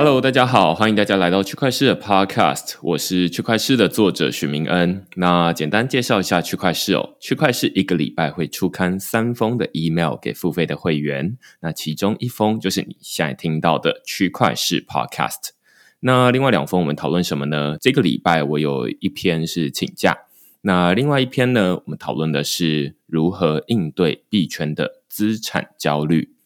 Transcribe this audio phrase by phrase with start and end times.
[0.00, 5.04] Hello，大家好，欢迎大家来到区块市的 Podcast，我是区块市的作者许明恩。
[5.16, 15.48] 那简单介绍一下区块市哦，区块市一个礼拜会出刊三封的 email 给付费的会员，那其中一封就是你现在听到的区块市 Podcast。
[15.98, 17.76] 那另外两封我们讨论什么呢？
[17.80, 20.16] 这个礼拜我有一篇是请假，
[20.60, 26.36] 那另外一篇呢，我们讨论的是如何应对币圈的资产焦虑。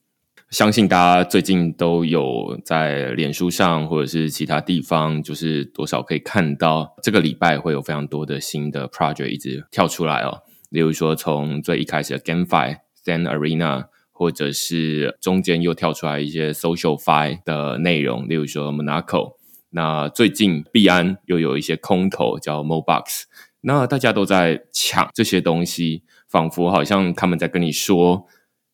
[0.52, 10.42] 相信大家最近都有在脸书上或者是其他地方，就是多少可以看到这个礼拜会有非常多的新的 project 一直跳出来哦。
[10.68, 19.36] 例如说，从最一开始的 GameFi、Zen Arena，或者是中间又跳出来一些 SocialFi 的内容，例如说 Monaco。
[19.70, 23.22] 那最近币安又有一些空投叫 MoBox，
[23.62, 28.26] 那大家都在抢这些东西，仿佛好像他们在跟你说。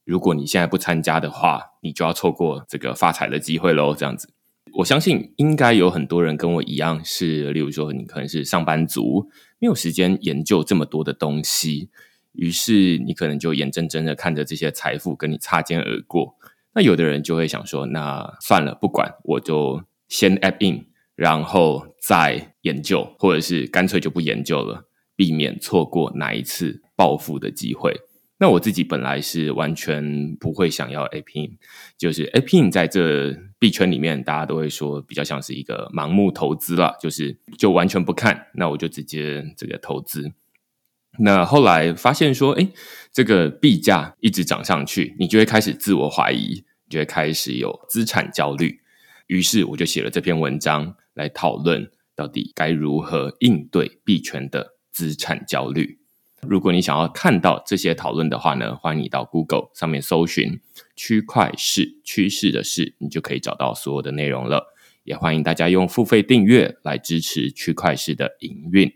[0.08, 3.94] 如果你现在不参加的话，你就要错过这个发财的机会喽。
[3.94, 4.32] 这样子，
[4.78, 11.90] 我相信应该有很多人跟我一样，是例如说你可能是上班族，没有时间研究这么多的东西，
[12.32, 16.36] 于是你可能就眼睁睁的看着这些财富跟你擦肩而过。
[16.72, 20.86] 那有的人就会想说，那算了，不管，我就先 app in，
[21.16, 28.00] 然后再研究，或者是干脆就不研究了，避免错过哪一次暴富的机会。
[28.41, 31.56] 那我自己本来是完全不会想要 APIN，
[31.97, 40.32] 就是 APIN 在这币圈里面，大家都会说比较像是一个盲目投资了，就是就完全不看，那我就直接这个投资。
[41.19, 42.69] 那后来发现说，哎，
[43.12, 48.78] 这个币价一直涨上去，你就会开始自我怀疑，你就会开始有资产焦虑。
[49.27, 55.97] 于是我就写了这篇文章来讨论，到底该如何应对币圈的资产焦虑。
[56.47, 60.60] 如果你想要看到这些讨论的话呢，欢迎你到 Google 上面搜寻
[60.94, 64.75] “区块市趋势”的事，你就可以找到所有的内容了。
[65.04, 68.93] 也欢迎大家用付费订阅来支持区块市的营运。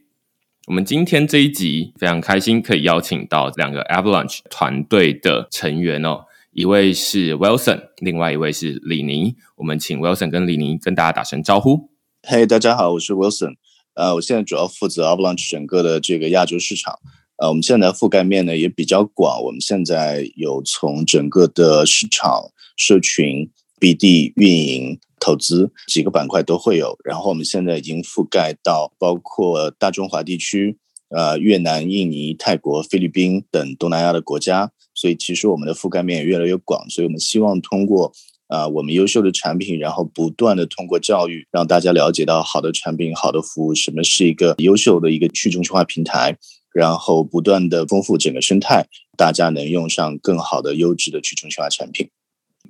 [0.67, 9.35] 我们今天这一集非常开心，可以邀请到两个 Avalanche 团队的成员哦，一位是 Wilson，另外一位是李宁。
[9.57, 11.91] 我们请 Wilson 跟李宁跟大家打声招呼。
[12.23, 13.57] 嘿，大家好，我是 Wilson。
[13.95, 17.01] 呃，我现在主要负责 Avalanche 整个的这个亚洲市场。
[17.43, 19.43] 呃，我们现在覆盖面呢也比较广。
[19.43, 26.97] 我们现在有从整个的市场、社群、BD、运营、投资几个板块都会有。
[27.03, 34.71] 然后我们现在已经覆盖到包括大中华地区、呃越南、印尼、泰国、菲律宾等东南亚的国家。
[34.95, 36.89] 所以其实我们的覆盖面也越来越广。
[36.89, 38.13] 所以我们希望通过
[38.47, 46.39] 啊我们优秀的产品，然后不断的通过教育，让大家了解到好的产品、好的服务，什么是一个优秀的一个去中心化平台。
[46.73, 52.09] 然后不断的丰富整个生态，大家能用上更好的优质的去中心化产品。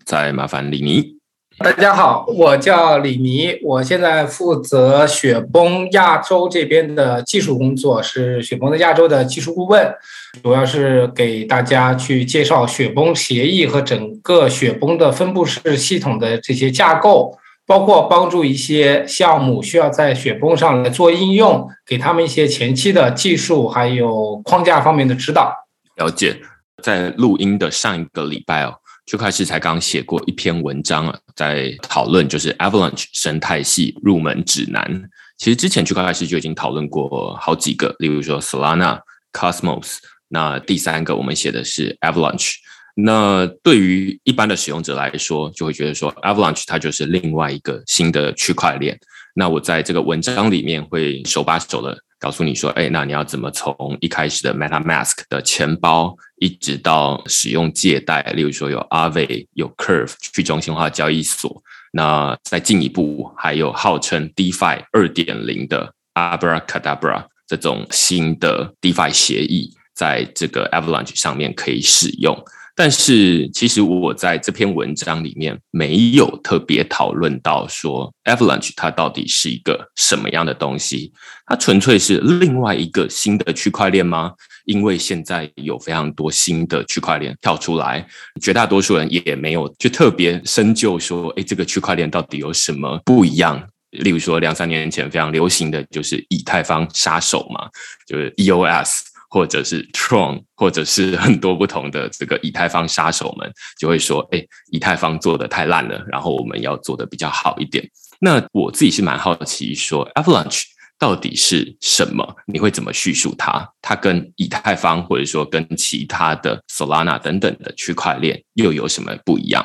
[0.04, 1.16] 再麻烦李尼，
[1.58, 9.94] 大家好，我叫李尼，我现在负责雪崩亚洲这边的技术工作，是雪崩的亚洲的技术顾问，
[10.42, 17.38] 主要是给大家去介绍雪崩协议和整个雪崩的分布式系统的这些架构。
[17.66, 25.54] 包括帮助一些项目需要在雪崩上来做应用，给他们一些前期的技术还有框架方面的指导。
[25.96, 26.40] 了解，
[26.82, 28.74] 在录音的上一个礼拜哦，
[29.06, 35.02] 区块链才刚写过一篇文章啊，在讨论就是 Avalanche 生态系入门指南。
[35.38, 39.00] 其实之前区块链就已经讨论过好几个，例如说 Solana、
[39.32, 39.98] Cosmos，
[40.28, 42.54] 那第三个我们写的是 Avalanche。
[42.94, 48.98] 那对于一般的使用者来说，就会觉得说，Avalanche 它就是另外一个新的区块链。
[49.34, 61.62] 那我在这个文章里面会手把手的告诉你说，哎，那你要怎么从一开始的 MetaMask 的钱包，一直到使用借贷，例如说有 Aave、有 Curve 去中心化交易所。
[61.92, 67.24] 那再进一步，还有号称 DeFi 二点零的 Abracadabra。
[67.46, 72.34] 这种新的 DeFi 协议在这个 Avalanche 上面可以使用。
[72.74, 81.12] 但是，其实我在这篇文章里面没有特别讨论到说，Avalanche 它到底是一个什么样的东西？
[81.46, 84.32] 它纯粹是另外一个新的区块链吗？
[84.64, 88.06] 因为现在有非常多新的区块链跳出来，
[88.40, 93.62] 绝大多数人也没有就特别深究说，哎，这个区块链到底有什么不一样？
[93.90, 97.68] 例如说，两三年前非常流行的就是以太坊杀手嘛，
[98.06, 99.11] 就是 EOS。
[99.32, 103.50] 或者是 Tron，或者是 很多不同的这个以太坊杀手们
[103.80, 107.82] 就会说：“哎，以太坊做的太烂了，然后我们要做的比较好一点。”
[108.20, 110.64] 那我自己是蛮好奇，说 Avalanche
[110.98, 112.36] 到底是什么？
[112.46, 113.66] 你会怎么叙述它？
[113.80, 119.64] 它跟以太坊，或者说跟其他的 Solana 等等的区块链又有什么不一样？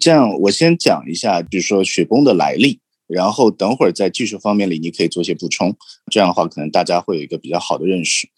[0.00, 5.72] 这样，我先讲一下，就是说雪崩的来历，然后等会儿在技术方面里，你可以做一些补充。
[6.10, 8.28] 这样的话，可能大家会有一个比较好的认识。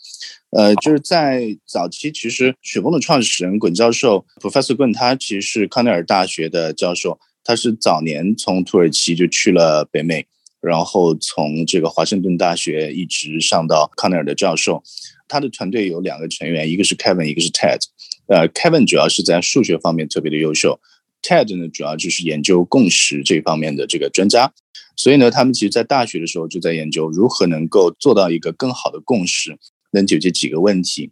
[0.50, 10.26] 呃，就是在早期，其实雪崩的创始人滚教授 Professor 滚，他其实是康奈尔大学的教授，他是早年从土耳其就去了北美，
[10.60, 14.82] 然后从这个华盛顿大学一直上到康奈尔的教授。
[15.28, 17.80] 他的团队有两个成员，一个是 Kevin，一个是 Ted。
[18.28, 20.78] 呃，Kevin 主要是在数学方面特别的优秀
[21.20, 24.52] ，Ted 呢主要就是研究共识这方面的这个专家。
[24.96, 29.58] 所以呢，他们其实在大学的时候就在研究如何能够做到一个更好的共识。
[29.96, 31.10] 能解决几个问题，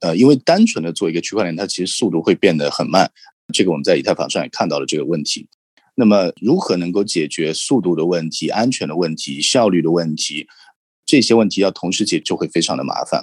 [0.00, 3.10] 呃，因为单纯的做一个区块链，它其实速度会变得很慢。
[3.52, 5.48] 这个我们在以太坊上也看到了这个问题。
[5.96, 10.46] 那么，如何能够解决速度的问题、安全的问题、效率的问题？
[11.06, 13.22] 这些问题要同时解，就会非常的麻烦。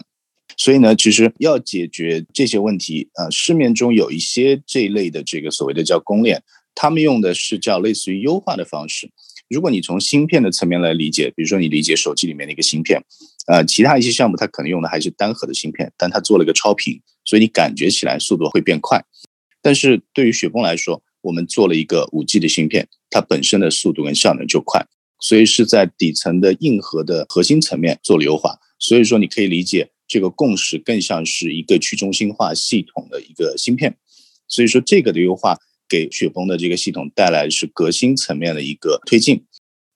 [0.56, 6.42] 所以呢，其实要解决这些问题，呃，市面中有一些这一类的这个所谓的叫公链，
[6.76, 9.10] 他们用的是叫类似于优化的方式。
[9.50, 13.04] 如果你从芯片的层面来理解，比如说你理解手机里面的一个芯片。
[13.52, 19.04] 呃，其他一些项目它可能用的还是单核的芯片，但它做了一个超频，所以你感觉起来速度会变快。
[19.62, 24.88] 但是对于雪崩来说，我们做了一个五 G 的芯片，它本身的速度跟效能就快，
[25.20, 28.58] 所以是在底层的硬核的核心层面做了优化。
[28.80, 33.98] 所以说你可以理解这个共识更像是一个去中心化系统的一个芯片。
[34.48, 35.58] 所以说这个的优化
[35.90, 39.44] 给雪崩的这个系统带来是革新层面的一个推进。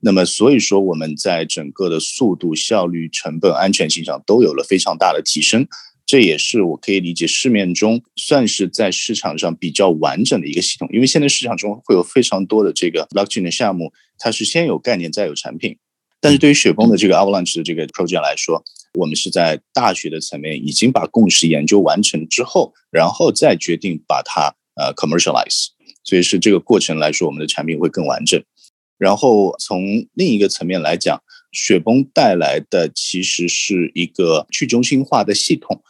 [0.01, 5.67] 那么，所以说我们在整个的速度、效率、成本、安全性上都有了非常大的提升，
[6.05, 10.87] 这也是我可以理解市面中算是在市场上比较完整的一个系统。
[10.91, 15.77] 因为现在市场中会有非常多的这个 blockchain 的项目，它是先有概念再有产品。
[16.21, 18.63] 但是对于雪崩的这个 Avalanche 的这个 project 来说，
[18.93, 25.69] 我们是在大学的层面已经把共识研究完成之后，然后再决定把它呃 commercialize。
[26.03, 28.39] 所以是这个过程来说，我们的产品会更完整。
[28.97, 31.21] 然后从另一个层面来讲，
[31.51, 35.81] 雪崩带来的其实是一个去中心化的系统，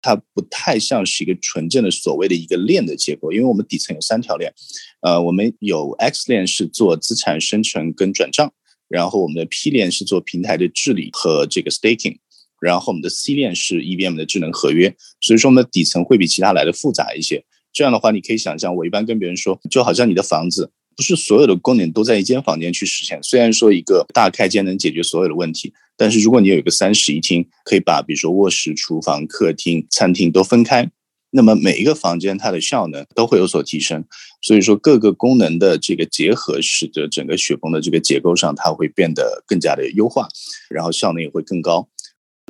[0.00, 4.52] 它不太像是一个纯正的所谓的一个链的结构，因为我们底层有三条链，
[5.00, 8.52] 呃，我们有 X 链是做资产生成跟转账，
[8.88, 12.18] 然后我们的 P 链是做平台的治理和这个 staking，
[12.60, 17.44] 然后我们的 C 链是 EVM 的智能合约，所以说我们的底层会比其他来的复杂一些。
[17.72, 20.70] 这样的话，你可以想象，我一般跟别人说，就好像你的房子。
[20.96, 23.18] 不是所有的功能都在一间房间去实现。
[23.22, 30.90] 虽然说一个大开间能解决所有的问题，但是如果你有一个三室一厅，可以把比如说卧室、厨房、客厅、餐厅都分开，
[31.30, 34.04] 那么每一个房间它的效能都会有所提升。
[34.40, 40.28] 所以说各个功能的这个结合，使得整个雪崩的这个结构上它会变得更加的优化，
[40.68, 41.88] 然后效能也会更高。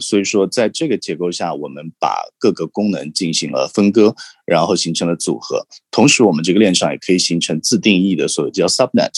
[0.00, 4.14] 所以说，在这个结构下，我们把各个功能进行了分割，
[4.46, 5.66] 然后形成了组合。
[5.90, 9.11] 同时，我们这个链上也可以形成自定义的所谓叫 subnet。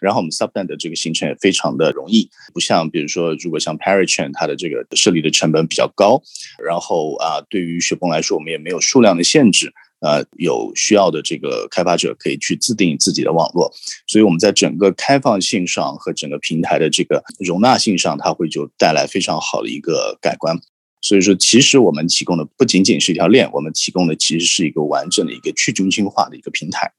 [0.00, 6.22] 然后，我们 subnet 的这个形成也非常的容易，不像比如说，如果像 Parachain，它的这个设立的成本比较高。
[6.64, 9.72] 然后啊，对于雪崩来说，我们也没有数量的限制。
[10.00, 13.70] 呃，有需要的这个开发者可以去自定义自己的网络，
[14.06, 20.58] 所以我们在整个开放性上和整个平台的这个容纳性上，它会就带来非常好的一个改观。
[21.02, 26.90] 所以说，其实我们提供的不仅仅是一条链，我们提供的其实是一个完整的一个去中心化的一个平台。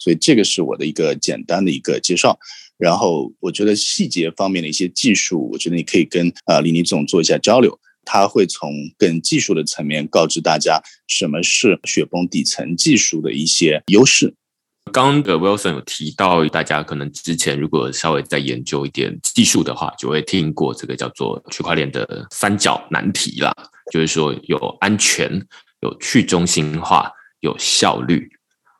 [0.00, 2.38] 所以这个是我的一个简单的一个介绍。
[2.76, 7.78] 然后我觉得细节方面的一些技术，我觉得你可以跟啊李宁总做一下交流。
[8.04, 14.34] 他会从更技术的层面告知大家什么是雪崩底层技术的一些优势。
[14.92, 23.52] 刚刚的 Wilson 有提到，大家可能之前如果稍微再研究一点技术的话，就会听过这个叫做区块链的三角难题啦，
[23.90, 25.42] 就是说有安全、
[25.80, 28.30] 有去中心化、有效率，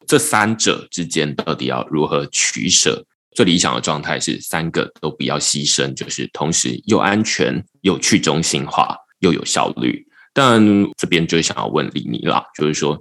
[0.07, 3.05] 这三者之间到底要如何取舍？
[3.35, 8.97] 最理想的状态是三个都不要牺牲，就是同时又安全又去中心化。
[9.25, 10.07] 又有效率。
[10.33, 10.61] 但
[10.97, 12.99] 这边就想要问李尼啦，就是说，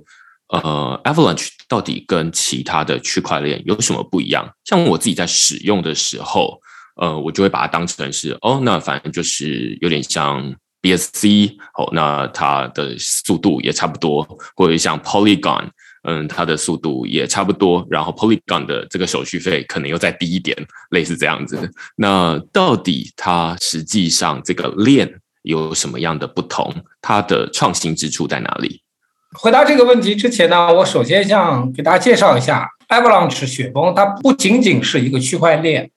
[0.49, 4.47] 呃，Avalanche 到底跟其他的区块链有什么不一样？
[4.65, 6.59] 像我自己在使用的时候，
[6.95, 14.23] 呃，我就会把它当成是哦，那反正就是有点像 BSC 哦，那它的速度也差不多，
[14.55, 15.69] 或者像 Polygon。
[16.05, 20.53] 嗯，它的速度也差不多，然后 Polygon 的这个手续费可能又再低一点，
[20.91, 21.71] 类似这样子。
[21.95, 26.73] 那到底它实际上这个链有什么样的不同？
[27.01, 28.81] 它的创新之处在哪里？
[29.39, 35.89] 回答这个问题之前呢，我首先想给大家介绍一下 Avalanche 雪崩，它不仅仅是一个区块链，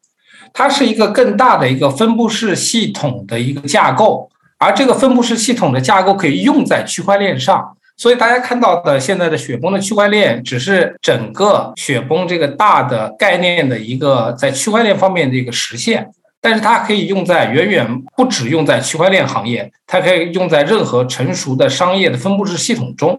[0.53, 7.76] 它是一个更大的一个分布式系统的一个架构，而这个分布式系统的架构可以用在区块链上。
[7.99, 16.11] 所以大家看到的现在的雪崩的区块链，只是整个雪崩这个大的概念的一个在区块链方面的一个实现，
[16.47, 17.85] 但是它可以用在远远
[18.17, 23.19] 不止用在区块链行业，它可以用在任何成熟的商业的分布式系统中。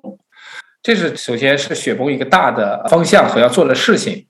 [0.81, 4.25] 这是首先是雪崩一个大的方向和要做的事情。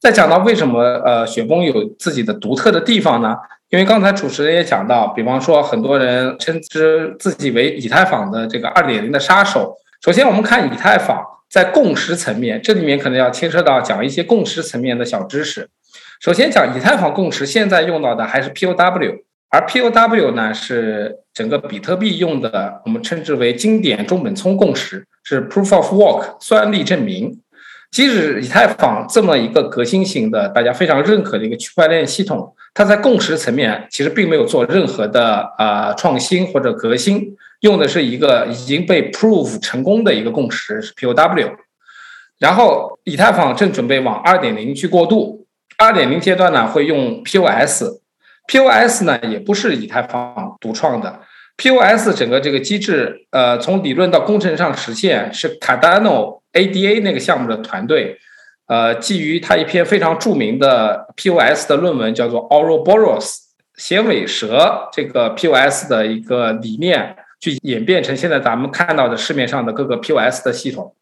[0.00, 3.36] 再讲到为什么呃雪崩有自己的独特的地方呢？
[3.68, 9.76] 因为刚才主持人也讲到，比方说很多人称之自己为以太坊的这个二点零的杀手。
[10.02, 15.68] 首先，我们看以太坊在共识层面，这里面可能要牵涉到讲一些共识层面的小知识。
[16.20, 19.20] 首先讲以太坊共识，现在用到的还是 POW，
[19.50, 27.40] 而 POW 呢是整个比特币用的，我们称之为经典中本聪共识，是 Proof of Work 算力证明。
[27.92, 37.36] 即使以太坊这么一个革新型的、大家非常认可的一个区块链系统，它在共识层面其实并没有做任何的啊创新或者革新。
[37.60, 41.52] 用的是一个已经被 prove 成功的一个共识是 POW，
[42.38, 45.37] 然后以太坊正准备往二点零去过渡，
[45.76, 51.20] 二点零阶段呢会用 POS，POS 呢也不是以太坊独创的
[51.56, 58.18] ，POS 整个这个机制，呃，从理论到工程上实现是 Cardano ADA 那个项目的团队，
[58.66, 63.36] 呃，基于他一篇非常著名的 POS 的论文叫做 Ouroboros
[63.76, 67.16] 衔尾蛇这个 POS 的一个理念。
[67.40, 70.96] 去演变成现在咱们看到的市面上的各个 POS 的系统，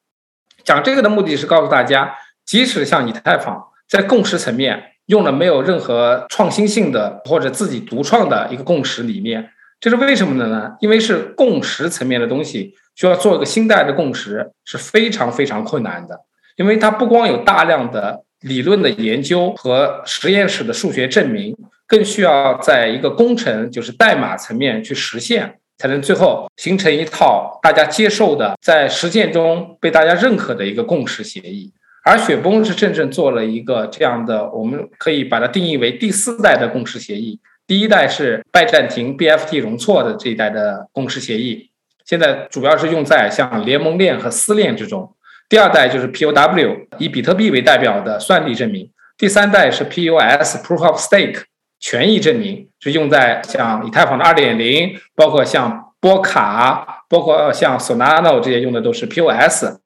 [0.63, 9.51] 讲这个的目的是告诉大家，即使像以太坊在共识层面用了没有任何创新性的或者自己独创的一个共识理念，
[9.81, 10.73] 这是为什么的呢？
[10.81, 16.21] 因为是共识层面的东西，需要做一个新代的共识是非常非常困难的，
[16.57, 25.59] 因为它不光有大量的理论的研究和实验室的数学证明，更需要在一个工程就是代码层面去实现。
[25.79, 31.71] 才能最后形成一套大家接受的，在实践中被大家认可的一个共识协议。
[32.09, 37.41] 而雪崩是真正做了一个这样的，我们可以把它定义为第四代的共识协议。
[37.67, 41.69] 第一代是拜占庭 BFT 容错的这一代的共识协议，
[42.05, 45.13] 现在主要是用在像联盟链和私链之中。
[45.49, 48.89] 第二代就是 POW，以比特币为代表的算力证明。
[49.19, 51.43] 第三代是 POS Proof of Stake。
[51.81, 59.81] 权益证明是用在像以太坊的二点零，包括像波卡，包括像 Solana 这些用的都是 POS，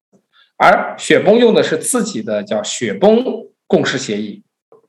[0.63, 3.25] 而雪崩用的是自己的叫雪崩
[3.67, 4.43] 共识协议，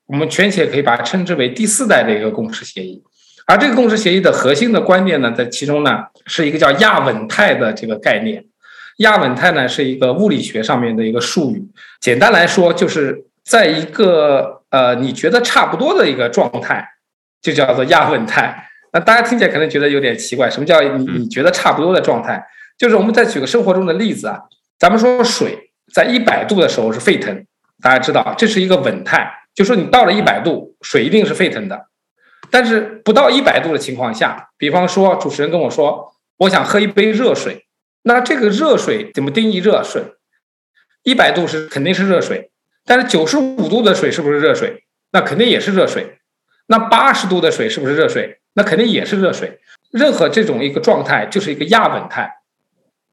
[0.06, 3.01] 我们全且可以把它称之为第四代的一个共识协议。
[3.48, 8.44] 而这个共识协议的核心的观念呢，在其中呢是一个叫亚稳态的这个概念。
[8.98, 11.63] 亚稳态呢是一个物理学上面的一个术语，
[12.01, 16.88] 简单来说就是在一个呃你觉得差不多的一个状态。
[17.42, 22.40] 就叫做亚稳态，那大家听起来可能觉得有点奇怪，什么叫你你觉得差不多的状态？
[22.78, 24.40] 就是我们再举个生活中的例子啊，
[24.81, 27.45] 咱们说水在一百度的时候是沸腾，
[27.83, 31.85] 大家知道这是一个稳态，就说你到了一百度，水一定是沸腾的。
[32.50, 37.67] 但是不到一百度的情况下，比方说主持人跟我说，我想喝一杯热水，
[38.01, 40.15] 那这个热水怎么定义热水？
[41.03, 42.50] 一百度是肯定是热水，
[42.83, 44.83] 但是九十五度的水是不是热水？
[45.11, 46.17] 那肯定也是热水。
[46.65, 48.39] 那八十度的水是不是热水？
[48.53, 49.59] 那肯定也是热水。
[49.91, 52.40] 任何这种一个状态就是一个亚稳态。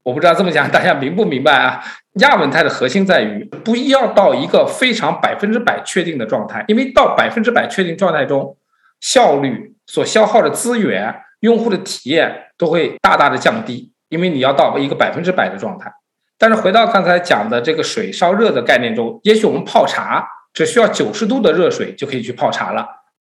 [0.03, 1.83] 我不知道这么讲大家明不明白啊？
[2.15, 8.57] 亚稳态的核心在于不要到一个非常百分之百确定的状态，因为到百分之百确定状态中，
[8.99, 15.91] 效率所消耗的资源、用户的体验都会大大的降低，因为你要到一个百分之百的状态。
[16.37, 22.87] 但是回到刚才讲的这个水烧热的概念中，也许我们泡茶只需要九十度的热水就可以去泡茶了。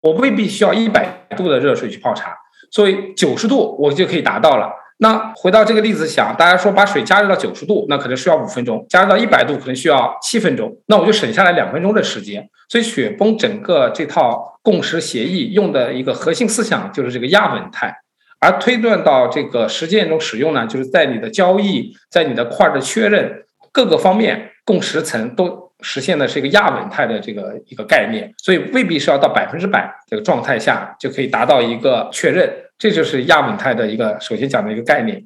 [0.02, 2.36] 我未必需要一百度的热水去泡茶，
[2.72, 4.72] 所以九十度我就可以达到了。
[5.04, 12.48] 那回到这个例子想，大家说把水加热到九十度，那可能需要五分钟；加热到一百度可能需要七分钟，那我就省下来两分钟的时间。
[12.70, 17.92] 所以雪崩整个这套共识协议用的一个核心思想就是这个亚稳态，
[18.40, 32.48] 而推断到这个实践中使用呢，就是在你的交易、在你的块的确认各个方面共识层都实现的是一个亚稳态的这个一个概念，所以未必是要到百分之百这个状态下就可以达到一个确认，
[32.82, 35.24] 这就是亚稳态的一个首先讲的一个概念。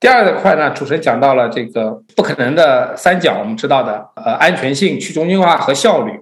[0.00, 6.12] 第二个块呢，主持人讲到了这个不可能的三角，我们知道的，呃，安全性、去中心化和效率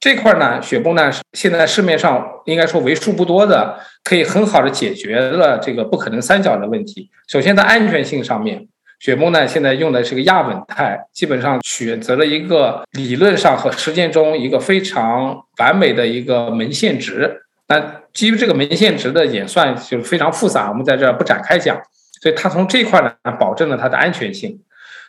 [0.00, 7.08] 这块呢，雪崩呢是，现在市面上应该说为数不多的，可以很好的解决了这个不可能三角的问题。
[7.28, 8.66] 首先在安全性上面，
[8.98, 17.38] 雪崩呢现在用的是个亚稳态，基本上选择了一个理论上和实践中一个非常完美的一个门限值。
[17.72, 21.80] 那基于这个门限值的演算就是非常复杂，我们在这不展开讲。
[22.20, 24.60] 所以它从这块呢，保证了它的安全性。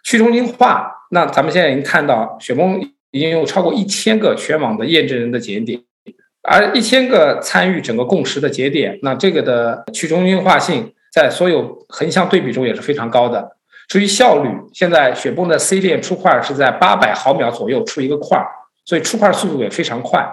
[0.03, 5.79] 去中心化，那咱们现在已经看到，雪崩已经有超过一千个全网的验证人的节点，
[6.41, 13.57] 而一千个参与整个共识的节点，那这个的去中心化性在所有横向对比中也是非常高的。
[13.89, 18.41] 至于效率，现在雪崩的 C 链出块是在八百毫秒左右出一个块，
[18.85, 20.25] 所以出块速度也非常快，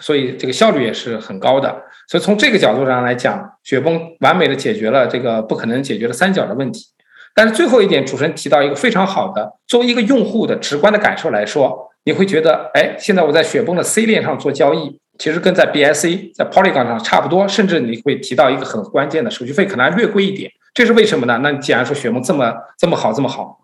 [0.00, 1.84] 所以这个效率也是很高的。
[2.06, 6.86] 所以从这个角度上来讲，雪崩完美的解决了这个不可能解决的三角的问题。
[7.34, 20.50] 但是最后一点，主持人提到一个非常好的，作为一个用户的直观的感受来说，你会觉得，哎，现在我在雪崩的 C 链上做交易，其实跟在 BSC 在 Polygon 上差不多，甚至你会提到一个很关键的手续费可能还略贵一点。
[20.74, 21.38] 这是为什么呢？
[21.42, 23.60] 那既然说雪崩这么这么好这么好，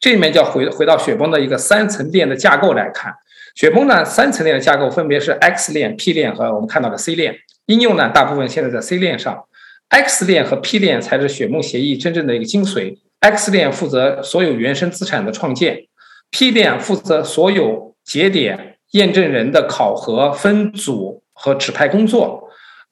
[0.00, 3.14] 这里面就要回回到雪崩的一个三层链的架构来看。
[3.54, 7.36] 雪崩呢三层链的架构分别是 X 链、P 链和我们看到的 C 链。
[7.66, 9.44] 应用呢，大部分现在在 C 链上
[9.88, 12.98] ，X 链和 P 链才是雪崩协议真正的一个精髓。
[13.20, 15.86] X 链负责所有原生资产的创建
[16.30, 22.43] ，P 链负责所有节点验证人的考核、分组和指派工作。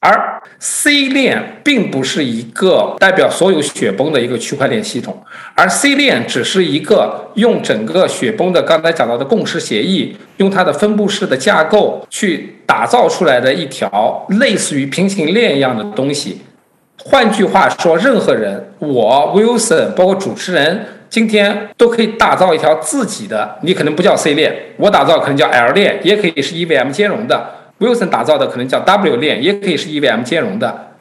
[0.04, 5.16] 而 C 链并不是一个代表所有雪崩的一个区块链系统，
[5.54, 16.40] 而 C 链只是一个用整个雪崩的刚才讲到的共识协议，用它的分布式的架构去打造出来的一条类似于平行链一样的东西。
[16.98, 27.61] 换句话说，任何人，我 Wilson，包括主持人，今天都可以打造一条自己的，你可能不叫 C 链，我打造可能叫 L 链，也可以是 EVM 兼容的。
[27.82, 30.92] Wilson 打造的可能叫 W 链，也可以是 EVM 兼容的，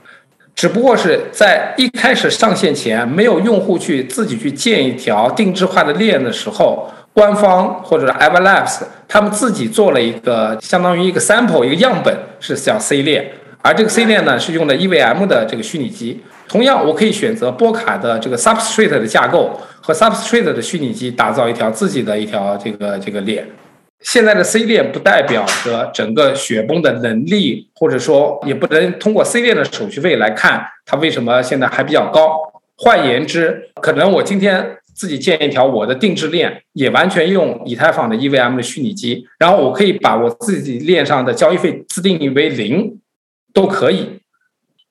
[0.56, 16.22] 只不过是在一开始上线前，没有用户去自己去建一条定制化的链的时候，官方或者 Everlabs 他们自己做了一个相当于一个 sample 一个样本，是叫 C 链，而这个 C 链呢是用的 EVM 的这个虚拟机。
[16.48, 23.46] 同样，我可以选择波卡的这个 Substrate 的架构和 Substrate 的虚拟机，打造一条自己的一条这个这个链。
[24.04, 32.36] 现在的 C 链不代表着整个雪崩的能力，或者说也不能通过 C 链的手续费来看它为什么现在还比较高。
[32.78, 43.00] 换言之，可能我今天自己建一条我的定制链，也完全用以太坊的 EVM 的虚拟机，然后我可以把我自己链上的交易费自定义为零，
[43.54, 44.20] 都可以，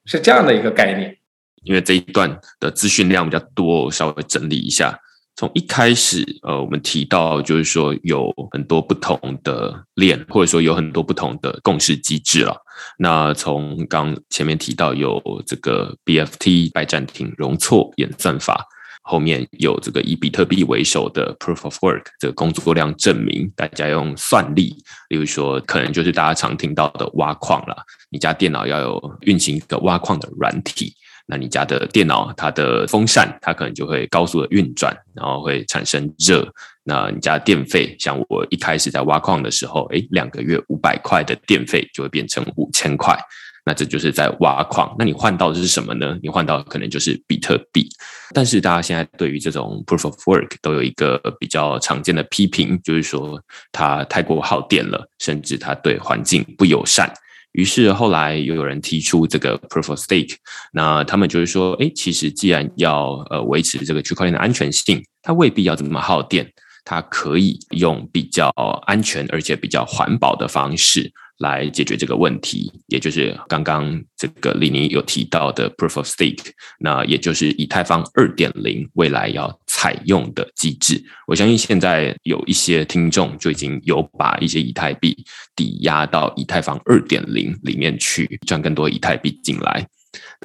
[0.04, 1.16] 是这样的一个概念。
[1.64, 4.98] 因为这一段的资讯量比较多，我稍微整理一下。
[5.40, 12.54] 从一开始，呃，我们提到就是说有很多不同的链，或者说有很多不同的共识机制了。
[12.98, 18.62] 那从刚前面提到有这个 BFT 拜占庭容错演算法，
[19.02, 24.76] 后面有这个以比特币为首的 Proof of Work 这个工作量证明，大家用算力，
[25.08, 27.74] 例如说可能就是大家常听到的挖矿了，
[28.10, 30.92] 你家电脑要有运行一个挖矿的软体。
[31.30, 36.46] 那你家的电脑，它的风扇它可能就会高速的运转，然后会产生热。
[36.82, 43.16] 那你家电费，像我一开始在挖矿的时候，诶，两个月五百块的电费就会变成五千块。
[43.64, 44.92] 那这就是在挖矿。
[44.98, 46.18] 那你换到的是什么呢？
[46.22, 47.86] 你换到可能就是比特币。
[48.34, 53.40] 但是大家现在对于这种 proof of work 都有一个比较常见的批评，就是说
[53.70, 57.12] 它太过耗电了，甚至它对环境不友善。
[57.52, 60.36] 于是后来又有人提出这个 proof of stake，
[60.72, 66.48] 那他们就是说，哎，其实既然要呃维持这个区块链的安全性，它未必要这么耗电，
[66.84, 68.48] 它可以用比较
[68.86, 71.12] 安全而且比较环保的方式。
[71.40, 81.02] 来解决这个问题，也就是刚刚这个李宁有提到的 Proof of Stake，那也就是以太坊二点零未来要采用的机制。
[81.26, 85.16] 我相信现在有一些听众就已经有把一些以太币
[85.56, 89.86] 抵押到以太坊二点零里面去赚更多以太币进来。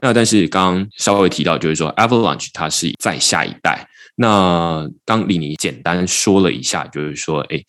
[0.01, 3.87] 那但是刚刚稍微提到，就是说 Avalanche 它是在下一代。
[4.15, 7.61] 那刚李宁简单说了一下，就是说，哎，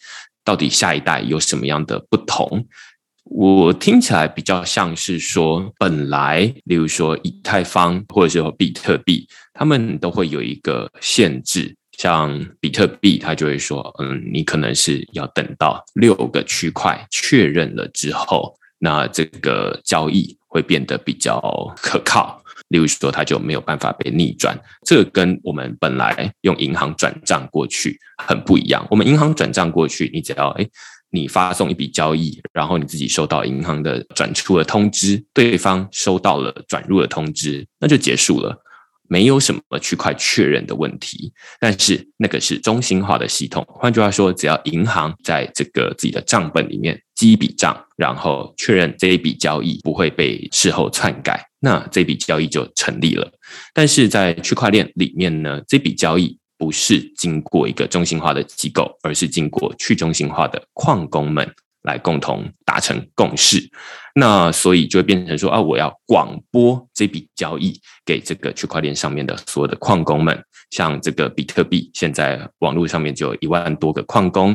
[0.45, 2.65] 到底下一代有什么样的不同？
[3.29, 11.75] 我听起来比较像是说，本来例如说以太坊或者是说比特币，他们都会有一个限制。
[11.99, 21.41] 像比特币，它就会说，嗯，你可能是要等到六个区块确认了之后，那这个交易会变得比较
[21.77, 22.41] 可靠。
[22.69, 24.59] 例如说，它就没有办法被逆转。
[24.85, 28.87] 这跟我们本来用银行转账过去很不一样。
[28.91, 30.67] 我们银行转账过去，你只要哎。
[31.11, 38.57] 你发送一笔交易，然后你自己收到银行的转出的通知，对方收到了转入的通知，那就结束了，
[39.09, 41.33] 没有什么区块确认的问题。
[41.61, 53.33] 但是那个是中心化的系统，换句话说，只要银行在这个自己的账本里面记一笔账，然后确认这一笔交易不会被事后篡改，那这笔交易就成立了。
[53.73, 56.39] 但是在区块链里面呢，这笔交易。
[56.59, 61.49] 不是经过一个中心化的机构，而是经过去中心化的矿工们
[61.83, 63.71] 来共同达成共识。
[64.15, 70.43] 那所以就会变成说啊，我要广播这笔交易给这个区块链上面的所有的矿工们。
[70.71, 74.49] 像这个比特币，现在网络上面就有一万多个矿工，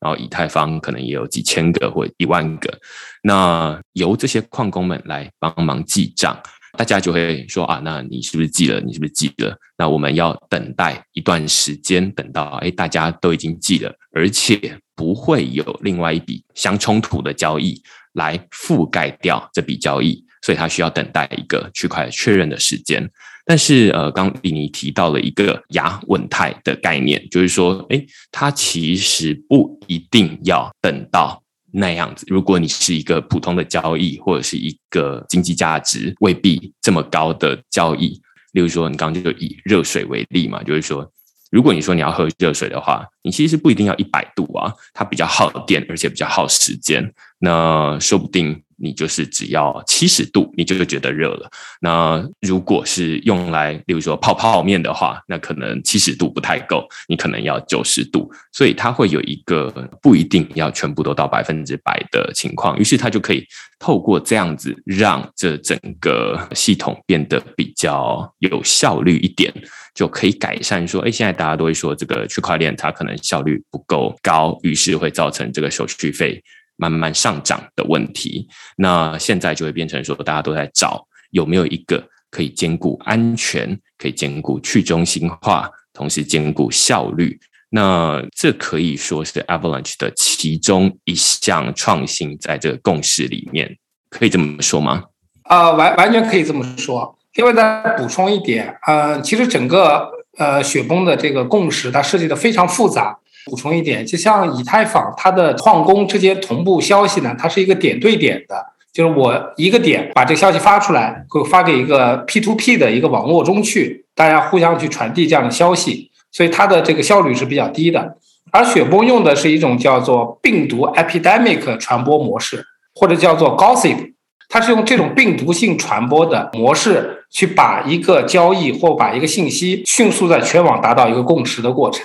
[0.00, 2.78] 然后以太坊可能也有几千个或一万个。
[3.22, 6.40] 那由这些矿工们来帮忙记账。
[6.76, 8.80] 大家就会说啊，那你是不是记了？
[8.80, 9.56] 你是不是记了？
[9.76, 17.80] 那我们要等待一段时间，等到哎大家都已经记了，而且不会有另外一笔相冲突的交易
[18.14, 23.08] 来覆盖掉这笔交易，所以它需要等待一个区块确认的时间。
[23.44, 31.42] 但是呃，刚李尼提到了一个亚稳态的概念，就是说，哎，它其实不一定要等到。
[31.72, 38.20] 那样子，如果你是一个普通的交易，或者是一个经济价值未必这么高的交易，
[38.52, 41.10] 例如说，你刚刚就以热水为例嘛，就是说，
[41.50, 48.62] 如果你说你要喝热水的话，你其实不一定要一百度啊，它比较耗电，而且比较耗时间，那说不定。
[48.78, 51.50] 你就是只要七十度，你就会觉得热了。
[51.80, 58.30] 那如果是用来，例如说泡泡面的话，那可能七十度不太够，你可能要九十度。
[58.52, 62.78] 所以它会有一个不一定要全部都到百分之百的情况。
[62.78, 63.44] 于是它就可以
[63.78, 69.52] 透过这样子，让这整个系统变得比较有效率一点，
[69.94, 76.42] 就可以改善说，哎，现在大家都会说这个区块链它可能效率不够高，于是会造成这个手续费。
[76.78, 87.38] 慢慢上涨的问题，那现在就会变成说，大家都在找有没有一个可以兼顾安全、可以兼顾去中心化，同时兼顾效率。
[87.70, 93.76] 那这可以说是 Avalanche 的其中一项创新，在这个共识里面，
[94.08, 95.02] 可以这么说吗？
[95.42, 97.18] 啊，完完全可以这么说。
[97.34, 103.18] 另外再补充一点，呃，其实整个呃雪崩的这个共识，它设计的非常复杂。
[103.48, 118.16] 补充一点，就像以太坊，它的矿工之间同步消息呢，它是一个点对点的，就是我一个点把这个消息发出来，会发给一个 P to P 的一个网络中去，大家互相去传递这样的消息，所以它的这个效率是比较低的。
[118.50, 124.12] 而雪崩用的是一种叫做病毒 epidemic 传播模式，或者叫做 gossip，
[124.48, 132.02] 它是用这种病毒性传播的模式去把一个交易或把一个信息迅速在全网达到一个共识的过程。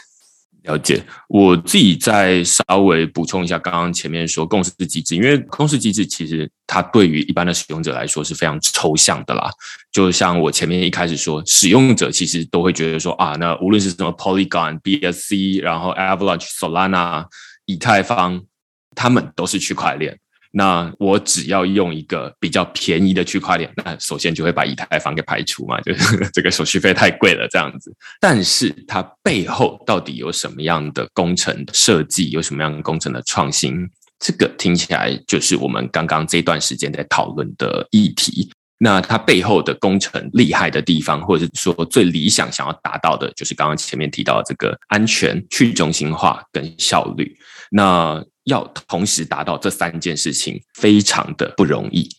[0.64, 9.50] 了解，我自己再稍微补充一下，刚刚前面说共识机制，因为共识机制其实它对于一般的使用者来说是非常抽象的啦。
[9.92, 17.26] 就像我前面一开始说，使用者其实都会觉得说啊，那无论是什么 Polygon、BSC，然后 Avalanche、Solana、
[17.66, 18.42] 以太坊，
[18.96, 20.18] 他们都是区块链。
[20.56, 27.92] 那我只要用一个比较便宜的区块链，那首先就会把以太坊给排除嘛，就是 这个手续费太贵了这样子。
[28.22, 33.90] 但是它背后到底有什么样的工程设计，有什么样的工程的创新？
[34.20, 38.52] 这个听起来就是我们刚刚这段时间在讨论的议题。
[38.78, 47.34] 那它背后的工程厉害的地方，或者是说最理想想要达到的，就是刚刚前面提到这个安全、去中心化跟效率。
[47.72, 52.10] 那要同时达到这三件事情，非常的不容易。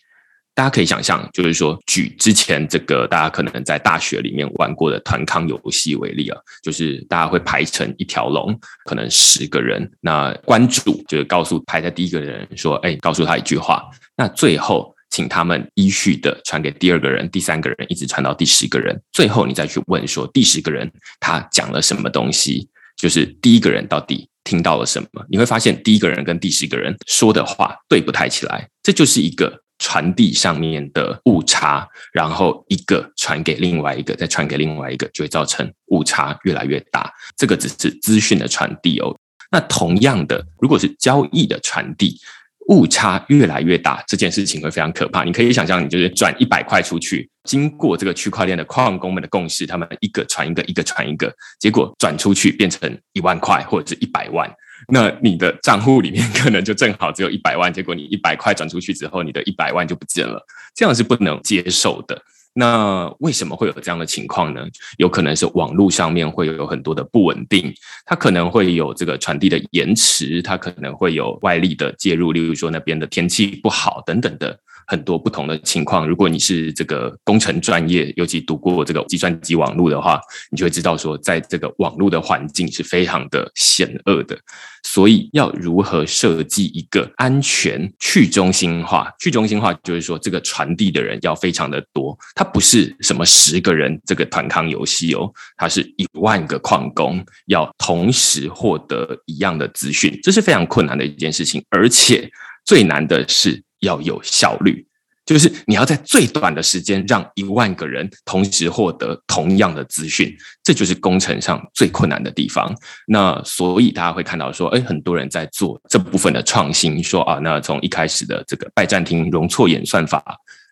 [0.56, 13.82] 大家可以想象，就是说，举之前这个大家可能在大学里面玩过的团康游戏为例啊，就是大家会排成一条龙，可能十个人，那关注就是告诉排在第一个人说：“哎，告诉他一句话。”
[14.16, 18.96] 那最后请他们依序的传给第二个人、第三个人，一直传到第十个人。
[19.10, 22.68] 最后你再去问说，第十个人他讲了什么东西？
[22.96, 24.28] 就是第一个人到底。
[24.44, 25.24] 听到了什么？
[25.28, 31.88] 你会发现第一个人跟第十个人说的话对不太起来，这就是一个传递上面的误差。
[32.12, 37.12] 然后一个传给另外一个，再传给另外一个，就会造成误差越来越大。
[37.36, 39.16] 这个只是资讯的传递哦。
[39.50, 42.20] 那同样的，如果是交易的传递，
[42.68, 45.22] 误差越来越大，这件事情会非常可怕。
[45.24, 54.50] 你可以想象，你就是转一百块出去，经过这个区块链的矿工们的共识，他们一个传一个，一个传一个，结果转出去变成一万块或者是一百万，
[54.88, 60.42] 那你的账户里面可能就正好只有一百万，结果你一百块转出去之后，你的一百万就不见了，
[60.74, 62.22] 这样是不能接受的。
[62.56, 64.64] 那为什么会有这样的情况呢？
[64.96, 67.74] 有可能是网络上面会有很多的不稳定，
[68.06, 74.56] 它可能会有这个传递的延迟，它可能会有外力的介入，例如说那边的天气不好等等的。
[74.86, 80.20] 很多不同的情况，如果你是这个工程专业，尤其读过这个计算机网络的话，
[80.50, 84.38] 你就会知道说，在这个网络的环境是非常的险恶的。
[84.86, 89.10] 所以，要如何设计一个安全、去中心化？
[89.18, 102.30] 去中心化就是说，这个传递的人要非常的多，它不是什么十个人这个团康游戏哦，它是一万个矿工要同时获得一样的资讯，这是非常困难的一件事情，而且
[102.66, 103.63] 最难的是。
[103.84, 104.86] 要有效率，
[105.24, 112.74] 就是你要在最短的时间让一万个人同时获得同样的资讯，这就是工程上最困难的地方。
[113.06, 120.22] 那所以大家会看到说，哎，很多人在做这部分的创新，说啊，那从一开始的这个拜占庭容错演算法，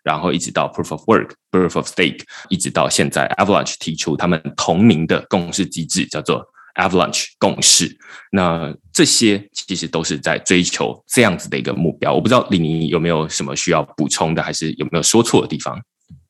[0.03, 6.45] 然后一直到 Proof of Work、Proof of Stake，一直到现在 Avalanche 提出他们同名的共识机制，叫做。
[6.75, 7.95] Avalanche 共识，
[8.31, 12.13] 那这些其实都是在追求这样子的一个目标。
[12.13, 15.77] 我不知道李宁有没有什么需要补充的，还是有没有说错的地方？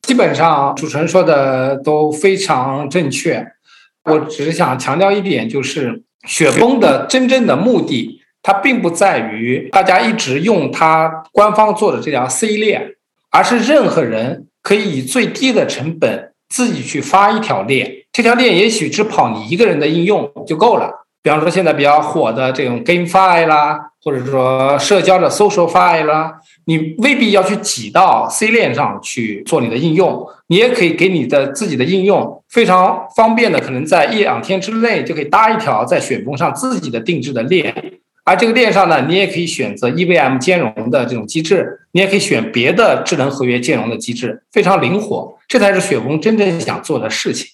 [0.02, 3.46] 基本上主持人说的都非常正确。
[4.04, 12.96] 我只是想强调一点，就是雪崩的真正的目的，它并不在于大家一直用它官方做的这条 C 链，
[13.30, 17.90] 而是任何人可以以最低的成本自己去发一条链。
[18.12, 21.03] 这条链也许只跑你一个人的应用就够了。
[21.24, 26.34] 比方说现在比较火的这种 GameFi 啦，或者说社交的 SocialFi 啦，
[26.66, 37.74] 你未必要去挤到 C 链上去做你的应用，你也可以给你的自己的应用非常方便的，可能在一两天之内就可以搭一条在雪峰上自己的定制的链。
[38.26, 45.38] 而这个链上呢，你也可以选择 EVM 兼容的这种机制，你也可以选别的智能合约兼容的机制，非常灵活。
[45.48, 47.48] 这才是雪峰真正想做的事情。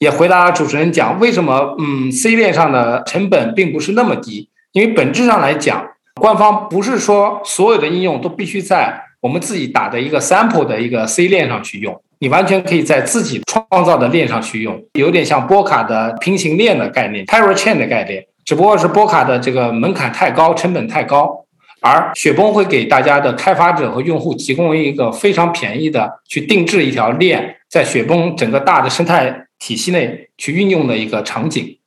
[0.00, 4.48] 也回答主持人讲，为什么嗯，C 链上的成本并不是那么低？
[4.72, 5.86] 因为本质上来讲，
[6.18, 21.44] 官方不是说所有的应用都必须在我们自己打的一个 sample 的一个 C 链上去用，你完全可以在自己创造的链上去用，有点像波卡的平行链的概念，parachain 的概念，只不过是波卡的这个门槛太高，成本太高，
[21.82, 29.44] 而雪崩会给大家的开发者和用户提供一个非常便宜的去定制一条链，在雪崩整个大的生态。
[29.60, 31.78] 体系内去运用的一个场景，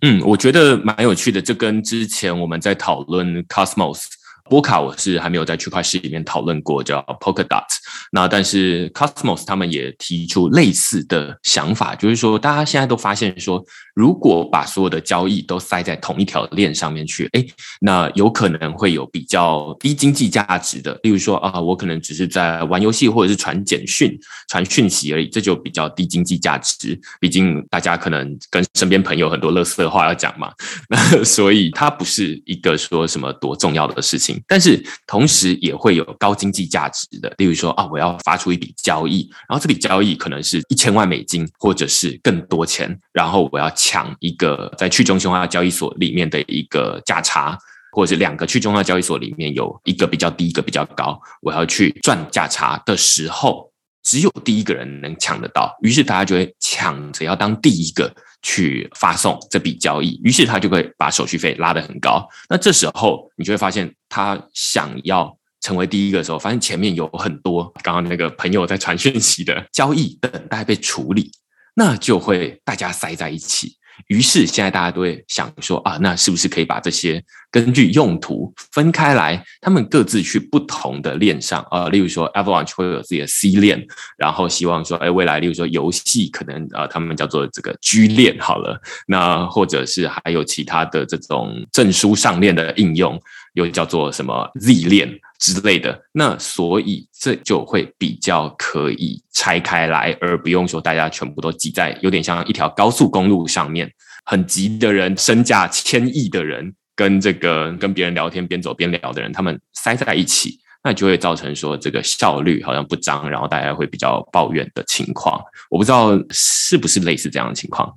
[0.00, 1.40] 嗯，我觉得蛮有趣的。
[1.40, 4.02] 这跟之前我们在讨论 Cosmos。
[4.48, 7.62] 波卡我是还没有在区块链里面讨论过，叫 Polkadot。
[8.10, 13.64] 那但是 Cosmos 他们也提出类似的想法，就是说大家现在都发现说，
[14.00, 17.44] 如果把所有的交易都塞在同一条链上面去，哎，
[17.82, 20.98] 那有可能会有比较低经济价值的。
[21.02, 26.98] 例如说啊，我可能只是在玩游戏或者是传简讯、传讯息而已，这就比较低经济价值。
[27.20, 30.50] 毕竟大家可能跟身边朋友很多乐色话要讲嘛，
[30.88, 34.42] 那所以它不是一个说什么多重要的事情。
[34.48, 47.58] 但是同时也会有高经济价值的，例如说啊，我要发出一笔交易，然后这笔交易可能是一千万美金，或者是更多钱，然后我要抢一个在去中心化交易所里面的一个价差，
[47.90, 53.68] 或者是两个去中心化交易所里面有一个比较低，一个比较高，我要去赚价差的时候，
[54.04, 58.08] 只有第一个人能抢得到，于是大家就会抢着要当第一个。
[58.42, 62.26] 去发送这笔交易，于是他就会把手续费拉得很高。
[62.48, 71.30] 那这时候你就会发现，他想要成为第一个的时候，发现前面有很多刚刚那个朋友在传讯息的交易等待被处理，
[71.74, 73.76] 那就会大家塞在一起。
[74.08, 81.88] 于是现在大家都会想说啊，那是不是可以把这些根据用途分开来，他们各自去不同的链上啊？
[81.88, 83.84] 例如说，Avalanche 会有自己的 C 链，
[84.16, 93.20] 然后希望说，哎，未来例如说游戏可能啊，他们叫做这个 G 链好了，那或者是还有其他的这种证书上链的应用，
[93.54, 95.18] 又叫做什么 Z 链。
[95.40, 103.90] 之类的，那所以这就会比较可以拆开来，而不用说大家全部都挤在有点像一条高速公路上面，
[104.26, 115.40] 很急的人，身价千亿的人，跟这个跟别人聊天边走边聊的人，他们塞在一起，那就会造成说这个效率好像不彰，然后大家会比较抱怨的情况。
[115.70, 117.90] 我不知道是不是类似这样的情况。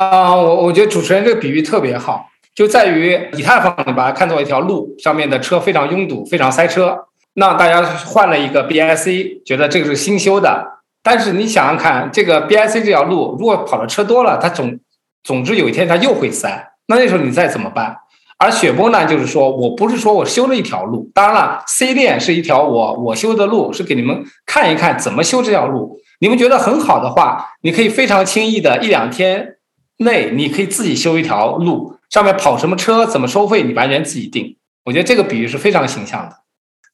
[0.00, 2.28] 啊，我我觉得主持人这个比喻特别好。
[2.56, 6.96] 就在于以太坊你把它看作一条路，上面的车非常拥堵，非常塞车。
[7.34, 10.80] 那大家换了一个 BIC，觉得这个是新修的。
[11.02, 14.80] 但是你想想看，这个 BIC 这条路如果跑的车多了，它总
[15.22, 16.72] 总之有一天它又会塞。
[16.86, 17.94] 那那时候你再怎么办？
[18.38, 26.00] 而雪崩呢，就是说我不是说我修了一条路，当然了，C 链是一条我我修的路，是给你们看一看怎么修这条路。
[26.20, 29.56] 你们觉得很好的话，你可以非常轻易的一两天
[29.98, 34.56] 内，你可以自己修一条路，上面跑什么车，怎么收费，你完全自己定。
[34.84, 36.36] 我觉得这个比喻是非常形象的。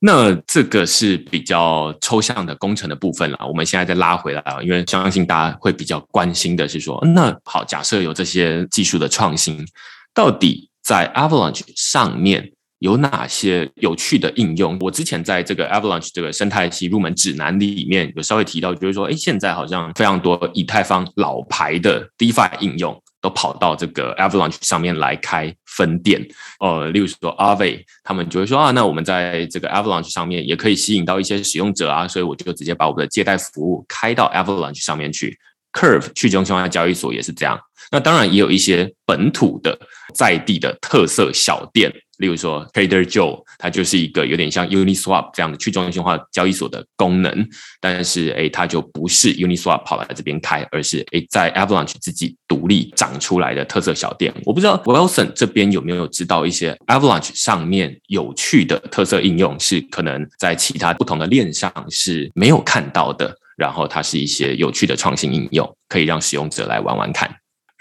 [0.00, 3.38] 那这个是比较抽象的工程的部分了。
[3.46, 9.64] 我们现在再拉回来啊，因为相信大家会比较关心的是说，那好，假设有这些技术的创新，
[10.12, 12.52] 到底在 Avalanche 上面？
[12.80, 14.76] 有哪些有趣的应用？
[14.80, 26.22] 我之前在这个 Avalanche 这个生态系入门指南里面有稍微提到，就是说，哎，现在好像非常多以太坊老牌的 DeFi 应用都跑到这个 Avalanche 上面来开分店。
[26.60, 35.38] 呃，例如说 Aave，他们就会说啊，那我们在这个 Avalanche 上面也可以吸引到一些使用者啊，所以我就直接把我们的借贷服务开到 Avalanche 上面去。
[35.72, 37.58] Curve 去中心化交易所也是这样。
[37.90, 39.78] 那当然也有一些本土的
[40.14, 41.90] 在地的特色小店。
[42.22, 47.48] 例如说，Trader Joe，它就是一个有点像 Uniswap 这样的去中心化交易所的功能，
[47.80, 54.32] 但是诶，它就不是 Uniswap 跑来这边开，而是诶，在 Avalanche 自己独立长出来的特色小店。
[54.44, 67.28] 我不知道 Wilson 这边有没有知道一些 Avalanche 上面有趣的特色应用，是可能在其他不同的链上是没有看到的，然后它是一些有趣的创新应用，可以让使用者来玩玩看。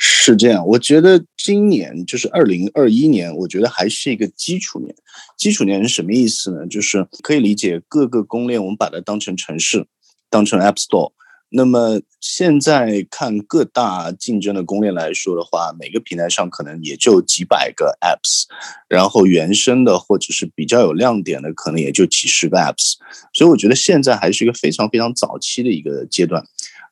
[0.03, 4.95] 是这样，我觉得今年就是二零二一年，我觉得还是一个基础年。
[5.37, 6.65] 基础年是什么意思呢？
[6.65, 9.85] 就是可以理解各个公链，我们把它当成城市，
[10.27, 11.11] 当成 App Store。
[11.49, 18.45] 那么现在看各大竞争的公链来说的话，每个平台上可能也就几百个 Apps，
[18.87, 22.95] 然后原生的或者是比较有亮点的，可能也就几十个 Apps。
[23.33, 26.43] 所以我觉得现在还是一个非常非常早期的一个阶段。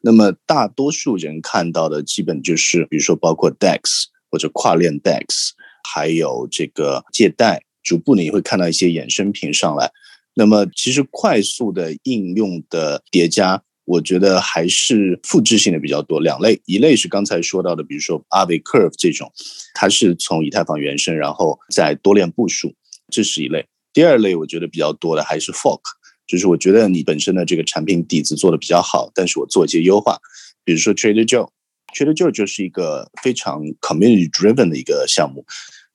[0.02, 5.50] 那么大多数人看到的基本就是，比如说包括 DEX 或者跨链 DEX，
[5.84, 9.92] 还有这个借贷，逐步呢也会看到一些衍生品上来。
[10.36, 16.22] 那么其实快速的应用的叠加，我觉得还是复制性的比较多。
[16.22, 19.30] 两类，一类是刚才说到的，比如说 a v i Curve 这种，
[19.74, 22.74] 它是从以太坊原生，然后在多链部署，
[23.12, 23.66] 这是一类。
[23.92, 25.82] 第二类我觉得比较多的还是 Fork。
[26.30, 30.16] 就是我觉得你本身的这个产品底子做的比较好，但是我做一些优化，
[30.64, 35.44] 比如说 Trader Joe，Trader Joe 就是一个非常 community driven 的一个项目。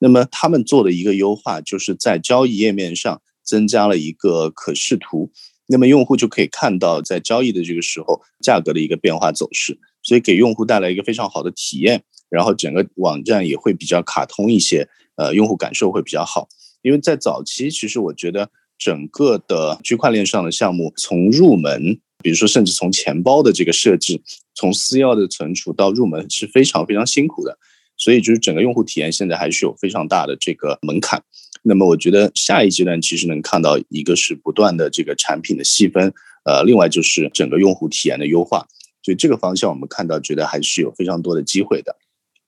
[0.01, 5.31] 那么他们做的一个优化，就是在交易页面上增加了一个可视图，
[5.69, 12.03] 那么用户就可以看到在交易的这个时候价格的一个变化走势，所以给用户带来一个非常好的体验。
[12.29, 16.49] 然后整个网站也会比较卡通一些，呃，用户感受会比较好。
[16.83, 18.51] 因为在早期，其实我觉得。
[18.79, 24.21] 整个的区块链上的项目，从入门，比如说甚至从钱包的这个设置，
[24.55, 27.57] 从私钥的存储到入门是非常非常辛苦的，
[27.97, 31.23] 所以就是整个用户体验现在还是有非常大的这个门槛。
[31.63, 36.13] 那么我觉得下一阶段其实能看到一个是不断的这个产品的细分，
[36.45, 38.67] 呃，另外就是整个用户体验的优化，
[39.03, 41.97] 所以这个方向我们看到觉得还是有非常多的机会的。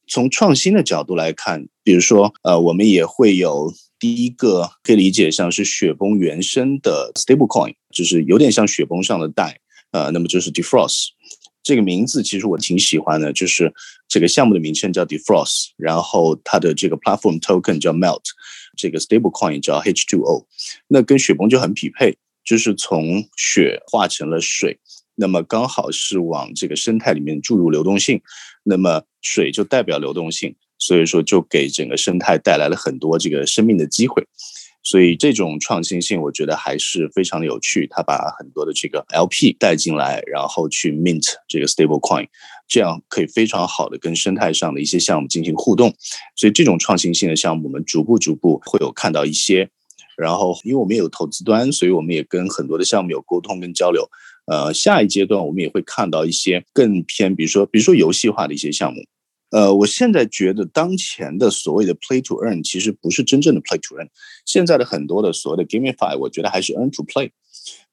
[0.09, 3.73] 从创新的角度来看，比如说呃，我们也会有。
[3.99, 9.59] 第一个可以理解像是雪崩原生的 stablecoin，就是有点像雪崩上的贷，
[9.91, 11.09] 呃，那么就是 Defrost
[11.63, 13.73] 这个名字其实我挺喜欢的，就是
[14.07, 18.23] 这个项目的名称叫 Defrost，然后它的这个 platform token 叫 Melt，
[18.77, 20.45] 这个 stablecoin 叫 H2O，
[20.89, 24.79] 那跟雪崩就很匹配，就是从雪化成了水，
[25.17, 28.21] 那么刚好是往这个生态里面注入流动性，
[28.63, 30.55] 那么水就代表流动性。
[30.79, 34.27] 所以说，就给整个生态带来了很多这个生命的机会，
[34.83, 37.87] 所以这种创新性，我觉得还是非常的有趣。
[37.89, 42.27] 他把很多的这个 LP 带进来，然后去 mint 这个 stable coin，
[42.69, 45.93] 这样可以非常好的跟生态上的一些项目进行互动。
[46.37, 49.69] 所以这种创新性的项目，我们逐步逐步会有看到一些。
[50.17, 54.09] 然后，因为我们有投资端，所以我们也跟很多的项目有沟通跟交流。
[54.47, 59.03] 呃，下一阶段我们也会看到一些更偏，比如说，比如说游戏化的一些项目。
[59.51, 64.09] 呃，我现在觉得当前的所谓的 play to earn 其实不是真正的 play to earn，
[64.45, 67.31] 现在的很多的所谓的 gamify，我觉得还是 earn to play，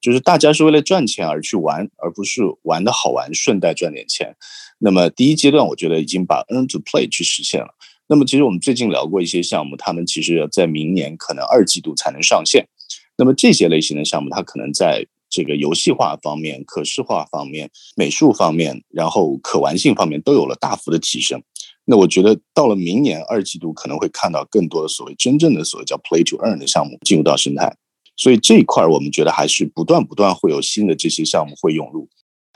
[0.01, 4.35] 就是大家是为了赚钱而去玩，而不是玩的好玩，顺带赚点钱。
[4.79, 7.75] 那么第一阶段，我觉得已经把 earn to play 去实现了。
[8.07, 12.67] 那么其实我们最近聊过一些项目，他们其实要在明年可能二季度才能上线。
[13.15, 21.41] 那么这些类型的项目，它可能在这个游戏化方面、可视化方面、美术方面，然后可玩性方面都有了大幅的提升。
[21.85, 27.75] 那我觉得到了明年二季度可能会看到更多的所谓真正的所谓叫 play to earn 的项目进入到生态，
[28.15, 32.07] 所以这一块儿我们觉得还是不断不断会有新的这些项目会涌入。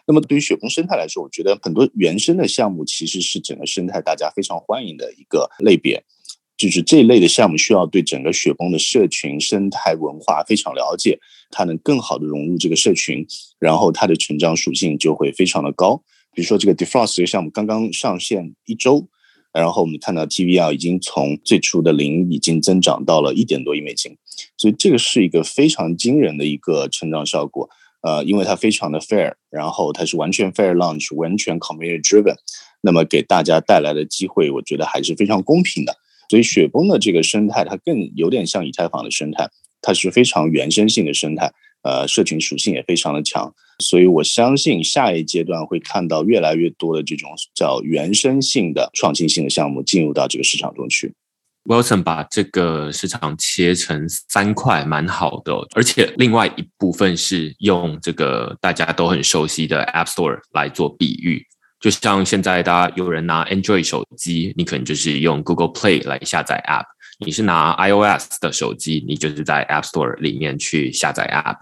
[0.05, 6.01] 那么对于雪崩生态来说，我觉得很多原生的项目其实是整个生态大家非常欢迎的一个类别，
[6.58, 11.20] 就是这一类的项目需要对整个雪崩的社群生态文化非常了解，
[11.51, 13.26] 它能更好的融入这个社群，
[13.60, 16.01] 然后它的成长属性就会非常的高。
[16.34, 19.08] 比如说这个 Defrost 这个项目刚刚上线一周。
[19.53, 24.16] 然后我们看到 TVL 已经从最初的零已经增长到了一点多亿美金，
[24.55, 27.68] 所以这个是一个非常惊人的一个成长效果。
[28.01, 32.36] 呃，因为它非常的 fair，然后它是完全 fair launch，完全 community driven，
[32.82, 35.95] 那么给大家带来的机会，我觉得还是非常公平的。
[36.30, 39.49] 所以雪崩的这个生态，它更有点像以太坊的生态，
[39.82, 41.51] 它是非常原生性的生态。
[41.84, 51.13] 呃，社群属性也非常的强，所以我相信下一阶段会看到越来越多的这种叫原生性的创新性的项目进入到这个市场中去。
[51.63, 61.45] Wilson 把这个市场切成三块，蛮好的，而且另外一部分是用这个大家都很熟悉的 App Store 来做比喻，
[61.80, 66.84] 就像现在大家有人拿 Android 手机，你可能就是用 Google Play 来下载 App；
[67.25, 71.57] 你是拿 iOS 的手机，你就是在 App Store 里面去下载 App。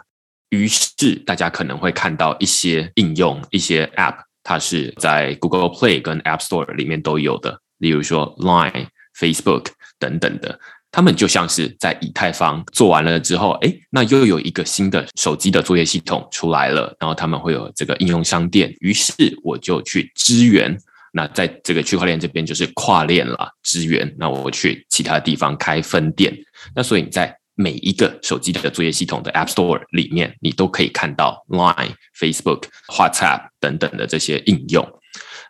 [0.50, 7.60] 于是大家可能会看到一些应用、一些 App，它是在 Google Play 跟 App Store 里面都有的。
[7.80, 8.88] 例如说 Line、
[9.20, 9.68] Facebook
[10.00, 10.58] 等等的，
[10.96, 18.74] 他们就像是在以太坊做完了之后，哎，那又有一个新的手机的作业系统出来了，然后他们会有这个应用商店。
[18.80, 20.74] 于是我就去支援。
[21.12, 24.10] 那在这个区块链这边就是跨链了，支援。
[24.18, 26.34] 那我去其他地方开分店。
[26.74, 34.88] 那所以你在每一个手机的作业系统的 App Store 里面，你都可以看到 Line、Facebook、WhatsApp 等等的这些应用。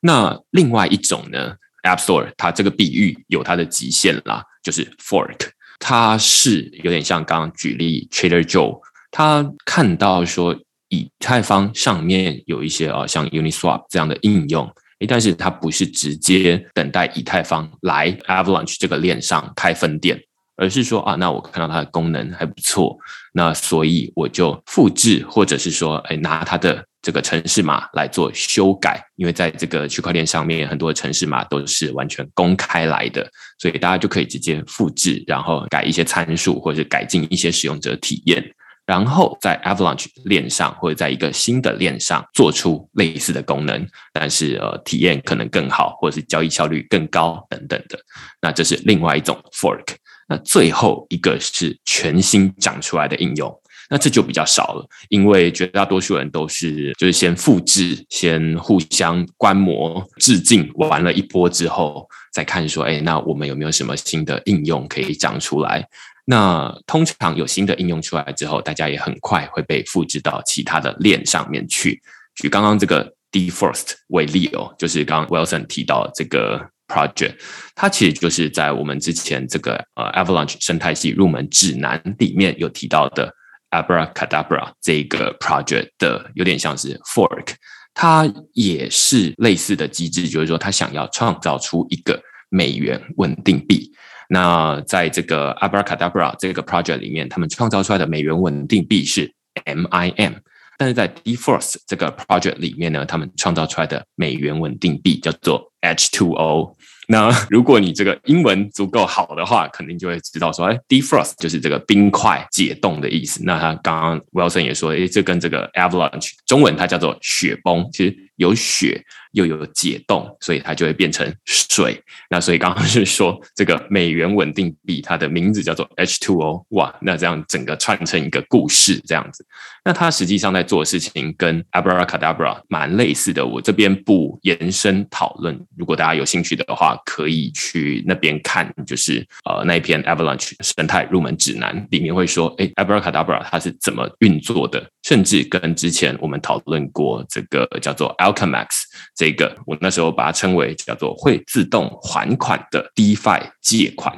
[0.01, 10.59] 那另外一种呢，App Store 它这个比喻有它的极限啦，就是 Fork，它是有点像刚刚举例 Trader Joe，他看到说
[10.89, 14.65] 以太坊上面有一些啊像 Uniswap 这样的应用，
[14.99, 20.19] 诶，但是它不是直接等待以太坊来 Avalanche 这个链上开分店。
[20.57, 22.97] 而是说啊，那我看到它的功能还不错，
[23.33, 33.29] 那所以我就复制，或者是说，哎，拿它的这个城市码来做修改，因为在这个区块链上面，很多城市码都是完全公开来的，
[33.59, 38.43] 所以大家就可以直接复制，然后改一些参数，或者改进一些使用者体验，
[38.87, 47.99] 然后在 Avalanche 链上或者在一个新的链上做出类似的功能，但是呃，体验可能更好，或者是交易效率更高等等的，
[48.41, 49.93] 那这是另外一种 fork。
[50.27, 53.55] 那最后一个是全新长出来的应用，
[53.89, 65.87] 那这就比较少了，因为绝大多数人都是就是先复制，先互相观摩、致敬玩了一波之后，再看说，哎，那我们有没有什么新的应用可以长出来？
[66.25, 72.01] 那通常有新的应用出来之后，大家也很快会被复制到其他的链上面去。
[72.35, 76.69] 举刚刚这个 D First 为例哦，就是刚刚 Wilson 提到这个。
[76.87, 77.33] Project，
[77.73, 83.33] 它其实就是在我们之前这个呃 Avalanche 生态系入门指南里面有提到的
[83.81, 87.53] Abracadabra 这个 Project 的，有点像是 Fork，
[87.93, 93.91] 它也是类似的机制，就是说它想要创造出一个美元稳定币。
[94.29, 99.31] 那在这个 Abracadabra 这个 Project 里面，他们创造出来的美元稳定币是
[99.65, 100.35] MIM，
[100.77, 106.75] 但是在 Deforce 这个 Project 里面呢，他们创造出来的美元稳定币叫做 H2O。
[107.07, 113.41] 那如果你这个英文足够好的话，肯定就会知道说，哎，defrost 就是这个冰块解冻的意思。
[113.43, 119.03] 那他刚刚 Wilson 也说，哎，这跟这个 avalanche 中文它叫做雪崩，其实有雪。
[119.35, 122.01] 又有解冻，所以它就会变成水。
[122.29, 126.63] 那所以刚刚是说这个美元稳定币，它的名字叫做 H2O。
[126.69, 129.45] 哇，那这样整个串成一个故事这样子。
[129.83, 133.45] 那它实际上在做的事情跟 Abracadabra 蛮类似的。
[133.45, 148.67] 我这边不延伸讨论，如果大家有兴趣的话，可以去那边看，就是呃那一篇 Avalanche 生态入门指南里面会说，哎，Abracadabra 它是怎么运作的，甚至跟之前我们讨论过这个叫做 Alchemax
[149.13, 149.24] 这。
[149.25, 154.15] 这个我那时候把它称为叫做会自动还款的 DeFi 借款。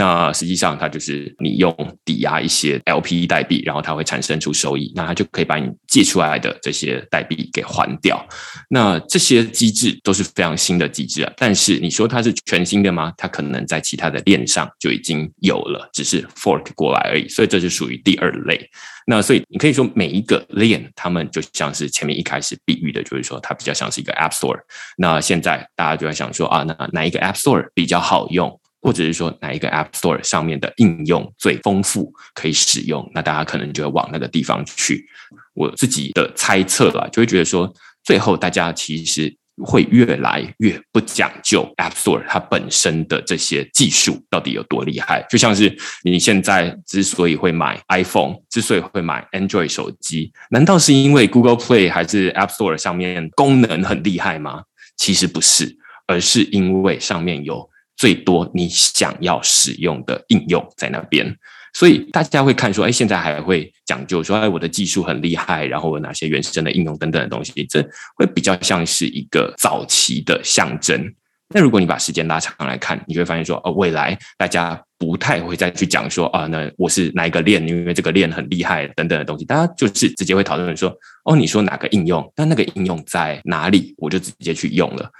[0.00, 1.70] 那实际上它就是你用
[2.06, 8.26] 抵押一些 L P E 代币，然后它会产生出收益，那它就可以把你借出来的这些代币给还掉。
[8.70, 13.12] 那这些机制都是非常新的机制啊，但是你说它是全新的吗？
[13.18, 18.70] 它可能在其他的链上就已经有了，只是 fork 过来而已，所以这就属于第二类。
[19.06, 24.60] 那所以你可以说每一个链，他们就像是前面一开始比喻的，就是说它比较像是一个 App Store。
[24.96, 33.10] 那现在大家就在想说啊，那哪一个 App Store 比较好用，或者是说哪一个 App Store 上面的应用最丰富可以使用？
[33.14, 35.06] 那大家可能就会往那个地方去。
[35.54, 37.72] 我自己的猜测吧，就会觉得说，
[38.04, 39.36] 最后大家其实。
[39.62, 54.62] 会越来越不讲究 App Store 它本身的这些技术到底有多厉害，就像是你现在之所以会买 iPhone，之所以会买 Android 手机，难道是因为 Google Play 还是 App Store 上面功能很厉害吗？
[54.96, 55.76] 其实不是，
[56.06, 57.68] 而是因为上面有
[58.00, 61.36] 最多你想要使用的应用在那边。
[61.74, 67.86] 所以大家会看说，哎，现在还会讲究说，哎，我的技术很厉害，然后有哪些原生的应用等等的东西，这
[68.16, 71.12] 会比较像是一个早期的象征。
[71.52, 80.92] 那如果你把时间拉长来看，你会发现说，哦，未来大家不太会再去讲说，啊，那我是哪一个链，因为这个链很厉害等等的东西，大家就是直接会讨论说，
[81.24, 85.10] 哦，你说哪个应用，那那个应用在哪里，我就直接去用了。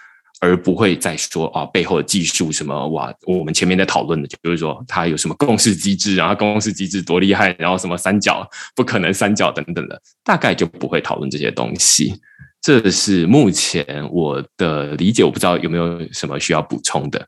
[0.40, 3.14] 而不会再说啊，背后的技术什么哇？
[3.26, 12.20] 我们前面在讨论的，就是说它有什么共识机制，然后共识机制多厉害，然后什么三角不可能三角等等的，大概就不会讨论这些东西。
[12.62, 17.26] 这是目前我的理解，我不知道有没有什么需要补充的。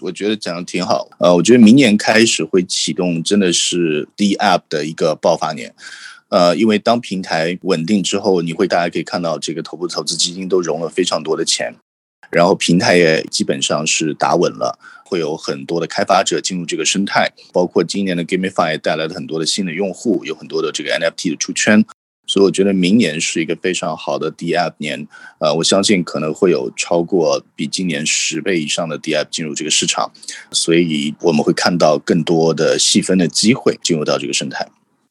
[0.00, 1.08] 我觉得讲的挺好。
[1.18, 5.74] 呃，我觉得明年开始会启动，真的是 D App 的一个爆发年。
[6.28, 11.74] 呃，因为当平台稳定之后，你会大家可以看到，这个头部投资基金都融了非常多的钱。
[12.30, 21.84] 然后平台也基本上是打稳了，会有很多的开发者进入这个生态，包括今年的 GameFi 也带来了很多的新的用户，有很多的这个 NFT 的出圈，
[22.26, 25.08] 所以我觉得明年是一个非常好的 DApp 年，
[25.40, 30.12] 呃，我相信可能会有超过比今年十倍以上的 DApp 进入这个市场，
[30.52, 34.68] 所以我们会看到更多的细分的机会进入到这个生态。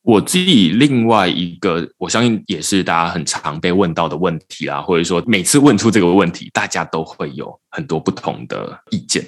[0.08, 9.22] 我自己另外一个，我相信也是大家很常被问到的问题啦，或者说每次问出这个问题，大家都会有很多不同的意见，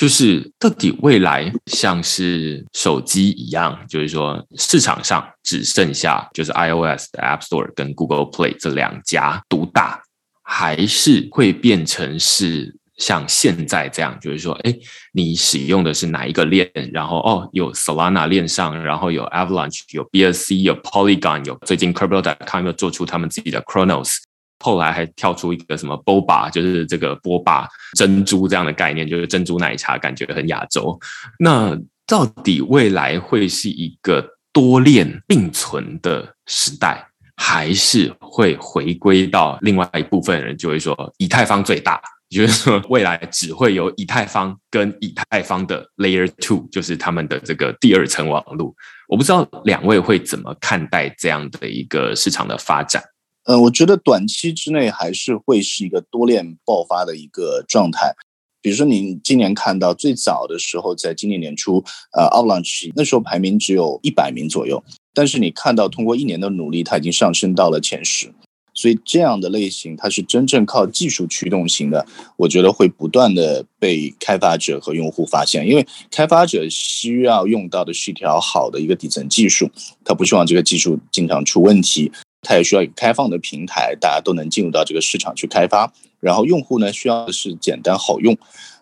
[0.00, 10.00] 就是到底未来像是手机一样，就是说市场上只剩下就是 iOS 的 App Store 跟 Google Play 这两家独大，
[10.42, 12.74] 还是会变成是？
[12.98, 14.74] 像现在这样，就是说，哎，
[15.12, 16.70] 你使用的是哪一个链？
[16.92, 24.18] 然后，哦，有 Solana 链上，然后有 Avalanche，有 BSC，有 Polygon，有最近 Crypto.com 又做出他们自己的 Chronos，
[24.60, 30.98] 后来还跳出一个什么 Boba，就是这个波霸珍珠这样的概念，就是珍珠奶茶，感觉很亚洲。
[31.40, 31.76] 那
[32.06, 42.00] 到底未来会是一个多链并存的时代，还是会回归到另外一部分人就会说以太坊最大？
[42.34, 48.74] 就是说，未来只会有以太坊跟以太坊的 Layer Two，就是他们的这个第二层网络。
[49.08, 53.02] 我不知道两位会怎么看待这样的一个市场的发展？
[53.44, 58.12] 呃，我觉得短期之内还是会是一个多链爆发的一个状态。
[58.60, 61.84] 比如说，您今年看到最早的时候，在今年年初，
[62.16, 64.82] 呃，Avalanche 那时候排名只有一百名左右，
[65.12, 68.32] 但是你看到通过一年的努力，它已经上升到了前十。
[68.74, 72.04] 所以这样的类型，它是真正靠技术驱动型的，
[72.36, 79.70] 我觉得会不断的被开发者和用户发现，因为开发者需要用到的是一条好的一个底层技术，
[80.04, 82.10] 他不希望这个技术经常出问题，
[82.42, 88.36] 他也需要一个开放的平台，大家都能进入到这个市场去开发，然后用户呢需要的是简单好用，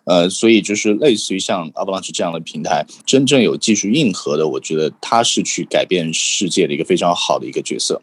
[0.05, 8.01] 呃，所以就是类似于像 Avalanche 这样的平台，真正有技术硬核的，我觉得它是去改变世界的一个非常好的一个角色。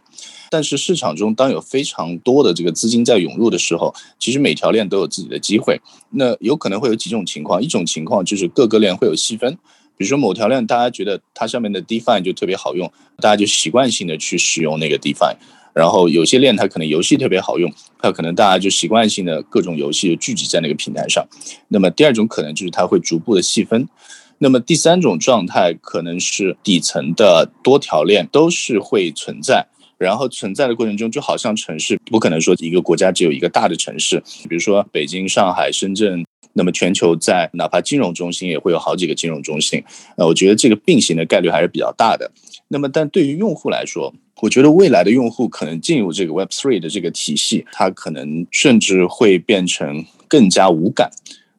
[0.50, 5.80] 但是市场中当有非常多的这个资金在涌入的时候，其实每条链都有自己的机会。
[6.10, 9.54] 那有可能会有几种情况，一种情况就是各个链会有细分，
[9.96, 15.36] 比如说某条链大家觉得它上面的 Define 就特别好用，大家就习惯性的去使用那个 Define；。
[15.72, 21.24] 然后有些链它可能游戏特别好用，它可能大家就习惯性的各种游戏聚集在那个平台上。
[21.68, 23.88] 那么第二种可能就是它会逐步的细分。
[24.38, 29.68] 那么第三种状态可能是底层的多条链都是会存在。
[30.00, 36.24] 然后存在的过程中，就好像城市不可能说一个国家只有一个大的城市，比如说北京、上海、深圳，
[36.54, 39.84] 那么全球在哪怕金融中心也会有好几个金融中心。
[40.16, 42.30] 呃，我觉得这个并行的概率还是比较大的。
[42.68, 51.10] 那么，但对于用户来说，我觉得未来的用户可能进入这个 Web Three 的这个体系，它可能甚至会变成更加无感。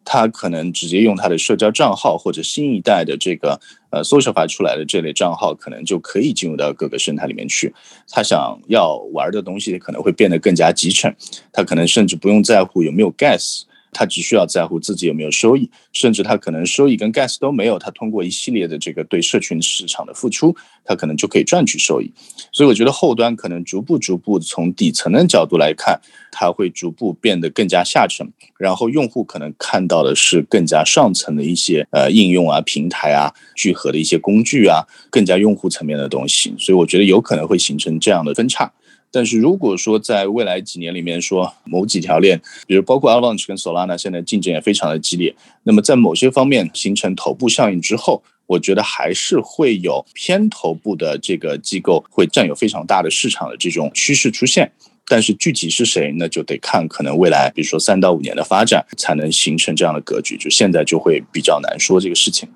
[0.03, 3.59] 他可能直接用他的社交账号或者新一代的这个
[3.91, 7.73] 呃搜索发出来的这类账号，可能就可以进入到各个生态里面去。
[8.09, 11.13] 他想要玩的东西可能会变得更加集成，
[11.51, 13.63] 他可能甚至不用在乎有没有 gas。
[13.91, 22.11] 他只需要在乎自己有没有收益，甚至他可能收益跟 gas 都没有，他通过一系列的这个对社群市场的付出，他可能就可以赚取收益。
[22.51, 25.99] 所以我觉得后端可能逐步逐步从底层的角度来看，
[26.31, 28.27] 它会逐步变得更加下沉，
[28.57, 36.53] 然后用户可能看到的是更加上层的一些呃应用啊、平台啊、聚合的一些工具啊，更加用户层面的东西。
[36.57, 38.71] 所以我觉得有可能会形成这样的分叉。
[39.11, 54.71] 但是如果说在未来几年里面说某几条链，比如包括 Avalanche 跟 Solana，现在竞争也非常的激烈，那么在某些方面形成头部效应之后，我觉得还是会有偏头部的这个机构会占有非常大的市场的这种趋势出现。
[55.07, 62.47] 但是具体是谁，那就得看可能未来，比如说三到五年的发展才能形成这样的格局，就现在就会比较难说这个事情。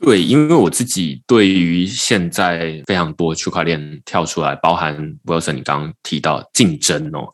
[0.00, 4.94] 对，因为我自己对于现在非常多区块链跳出来，包含
[5.24, 7.26] Wilson 你刚刚提到竞争哦，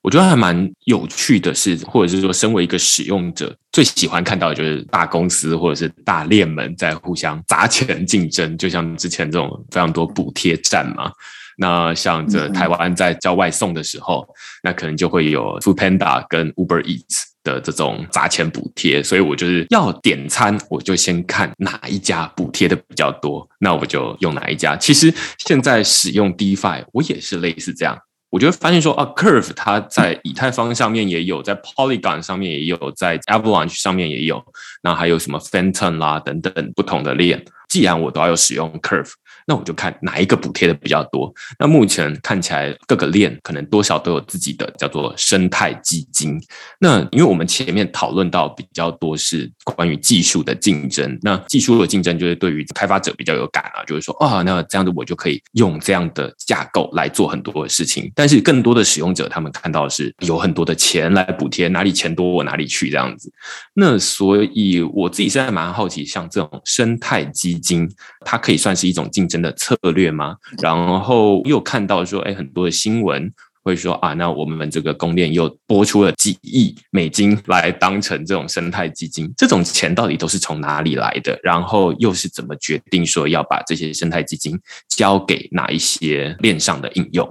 [0.00, 11.10] 我觉得还蛮有趣的是，或者是说，身为一个使用者，最喜欢看到的就是大公司或者是大链们在互相砸钱竞争，就像之前这种非常多补贴战嘛。
[11.56, 14.26] 那像这台湾在叫外送的时候，
[14.62, 17.33] 那可能就会有 Food Panda 跟 Uber Eats。
[17.44, 24.74] 的这种砸钱补贴，所以我就是要点餐，我就先看哪一家补贴的比较多，那我就用哪一家。
[24.76, 27.96] 其实现在使用 DeFi，我也是类似这样，
[28.30, 34.42] 我就会发现说啊，Curve 它在以太坊上面也有，在 Polygon 上面也有，在 Avalanche 上面也有，
[34.82, 39.12] 那还有什么 Phantom 啦等等不同的链，既然我都要使用 Curve。
[39.46, 41.32] 那我就看哪一个补贴的比较多。
[41.58, 46.40] 那目前看起来各个链可能多少都有自己的叫做生态基金。
[46.78, 58.10] 那因为我们前面讨论到比较多是关于技术的竞争，那技术的竞争就是对于开发者比较有感啊，就是说啊，那这样子我就可以用这样的架构来做很多的事情。
[58.14, 63.30] 但是更多的使用者他们看到的是有很多的钱来补贴，哪里钱多我哪里去这样子。
[63.74, 67.88] 那所以我自己现在蛮好奇，像这种生态基金，
[68.24, 69.34] 它可以算是一种竞争。
[69.44, 70.36] 的策略吗？
[70.62, 73.30] 然后又看到说，哎，很多的新闻
[73.64, 81.40] 会说啊，那我们这个公链又拨出了几亿美金来当成这种生态基金，这种钱到底都是从哪里来的？
[81.42, 84.56] 然后又是怎么决定说要把这些生态基金
[84.88, 87.26] 交给哪一些链上的应用？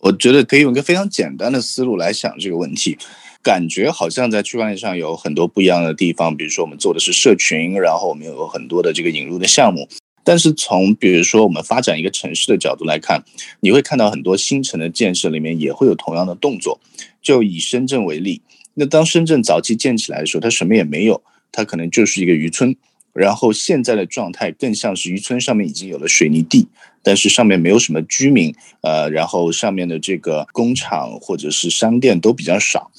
[0.00, 2.96] 我觉得可以用一个非常简单的思路来想这个问题，
[3.42, 9.88] 感觉好像在区块链上有很多不一样的地方，比如说我们做的是社群，然后我们有很多的这个引入的项目。
[10.24, 13.24] 但是从比如说我们发展一个城市的角度来看，
[13.60, 16.80] 你会看到很多新城的建设里面也会有同样的动作。
[17.20, 18.42] 就以深圳为例，
[18.74, 22.74] 那当深圳早期建起来的时候，它什么也没有，它可能就是一个渔村。
[23.12, 26.66] 然后现在的状态更像是渔村上面已经有了水泥地，
[27.02, 32.90] 但是上面没有什么居民，呃，然后上面的这个工厂或者是商店都比较少。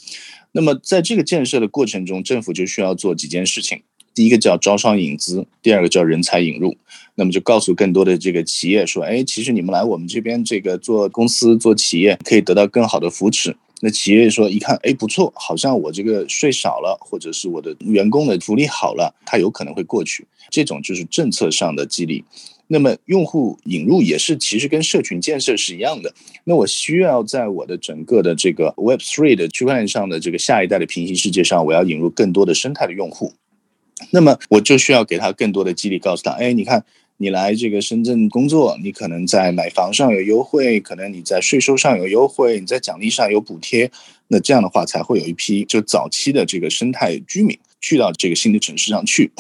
[0.52, 3.82] 那么在这个建设的过程中，政府就需要做几件事情。
[4.14, 6.78] 第一个叫招商引资，第二个叫人才引入。
[7.16, 13.56] 那么就告诉更多的这个企业说，哎，其实你们来我们这边这个做公司做企业，可以得到更好的扶持。
[13.82, 20.26] 那企业说一看，哎，不错，好像我这个税少了，或者是我的员工的福利好了，他有可能会过去。
[20.50, 22.24] 这种就是政策上的激励。
[22.68, 26.14] 那么用户引入也是，其实跟社群建设是一样的。
[26.46, 33.34] 那我需要在我的整个的这个 Web Three 的区块链上的这个下一代的平行世界上，我要引入更多的生态的用户。
[34.12, 36.84] 那么我就需要给他更多的激励，告诉他，哎，你看，
[37.18, 43.90] 你来这个深圳工作，你可能在买房上有优惠，可能你在税收上有优惠，你在奖励上有补贴，
[44.28, 49.32] 那这样的话才会有一批就早期的这个生态居民去到这个新的城市上去。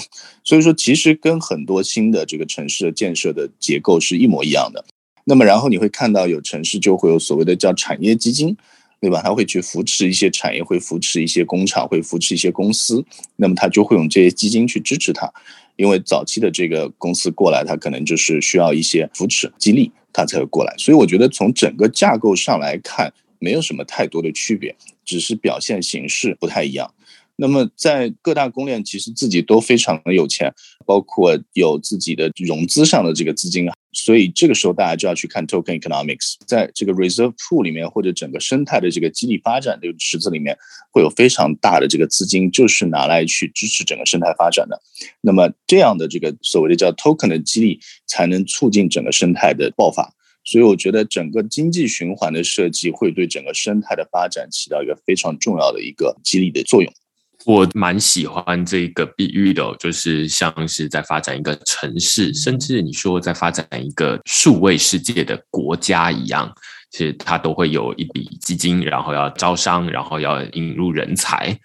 [0.43, 4.85] 所以说，其实跟很多新的这个城市的建设的结构是一模一样的。
[5.25, 8.55] 那么然后你会看到有城市就会有所谓的叫产业基金。
[9.03, 9.21] 对吧？
[9.21, 13.03] 他会去扶持一些产业，会扶持一些工厂，会扶持一些公司。
[13.35, 15.29] 那么他就会用这些基金去支持他，
[15.75, 20.73] 因为早期的这个公司过来，他可能就是需要一些扶持激励，他才会过来。
[20.77, 26.93] 所以我觉得从整个架构上来看，没有什么太多的区别，只是表现形式不太一样。
[27.43, 30.49] 那么在各大公链其实自己都非常的有钱，
[30.85, 40.57] 包括有自己的融资上的这个资金啊，所以这个时候大家就要去看 token economics，在这个 reserve pool 里面或者整个生态的这个激励发展这个池子里面，
[40.89, 44.81] 会有非常大的这个资金，就是拿来去支持整个生态发展的。
[45.19, 47.77] 那么这样的这个所谓的叫 token 的激励，
[48.07, 50.09] 才能促进整个生态的爆发。
[50.45, 56.93] 所以我觉得整个经济循环的设计会对整个生态的发展起到一个非常重要的一个激励的作用。
[57.45, 66.53] 我蛮喜欢这个比喻的，就是像是在发展一个城市，甚至你说在发展一个数位世界的国家一样，
[66.91, 71.57] 其实它都会有一笔基金，然后要招商，然后要引入人才。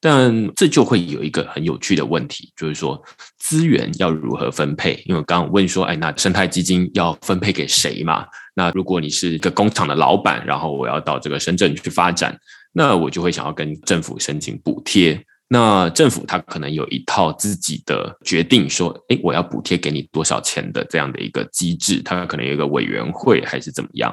[0.00, 3.02] 但这就会有一个很有趣的问题，就是说
[3.38, 5.02] 资源要如何分配？
[5.06, 8.26] 因为刚刚问说，哎，那生态基金要分配给谁嘛？
[8.54, 12.38] 那如果你是一个工厂的老板，然后我要到这个深圳去发展，
[12.74, 15.24] 那我就会想要跟政府申请补贴。
[15.46, 24.12] 那政府他可能有一套自己的决定，说，诶，我要补贴给你多少钱的这样的一个机制，他可能有一个委员会还是怎么样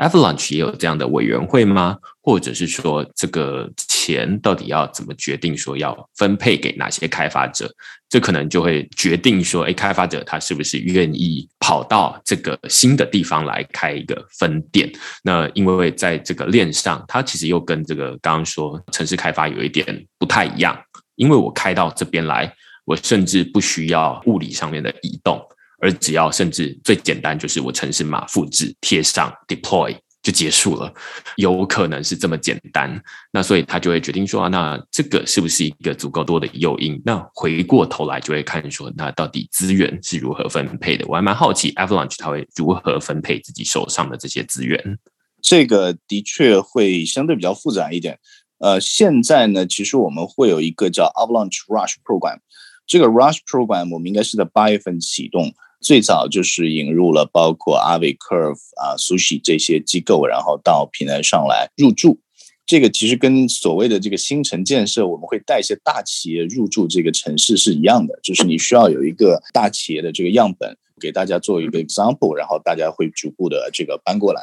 [0.00, 1.98] ？Avalanche 也有这样的委员会吗？
[2.22, 5.56] 或者是说，这个钱到底要怎么决定？
[5.56, 7.70] 说要分配给哪些开发者？
[8.08, 14.90] 这可能就会决定说，哎，开发者他是不是愿意跑到这个新的地方来开一个分店？
[15.22, 20.76] 那因为在这个链上，它其实又跟这个刚刚说城市开发有一点不太一样，
[21.16, 22.52] 因为我开到这边来，
[22.86, 25.40] 我甚至不需要物理上面的移动。
[25.80, 30.92] 而只要甚至最简单，就是我城市码复制贴上 deploy 就结束了，
[31.36, 33.02] 有可能是这么简单。
[33.32, 37.00] 那所以他就会决定说啊，那这个是不是一个足够多的诱因？
[37.06, 41.06] 那回过头来就会看说，那到底资源是如何分配的？
[41.08, 44.98] 我还蛮好奇，Avalanche 它会如何分配自己手上的这些资源？
[45.40, 48.18] 这个的确会相对比较复杂一点。
[48.58, 52.40] 呃，现在呢，其实我们会有一个叫 Avalanche Rush Program，
[52.86, 55.50] 这个 Rush Program 我们应该是在八月份启动。
[55.80, 62.20] 最早就是引入了包括阿伟 Curve 啊、苏西这些机构，然后到平台上来入驻。
[62.66, 74.42] 这个其实跟所谓的这个新城建设，我们会带一些大企业入驻这个城市是一样的，就是你需要有一个大企业的这个样本给大家做一个 example，然后大家会逐步的这个搬过来。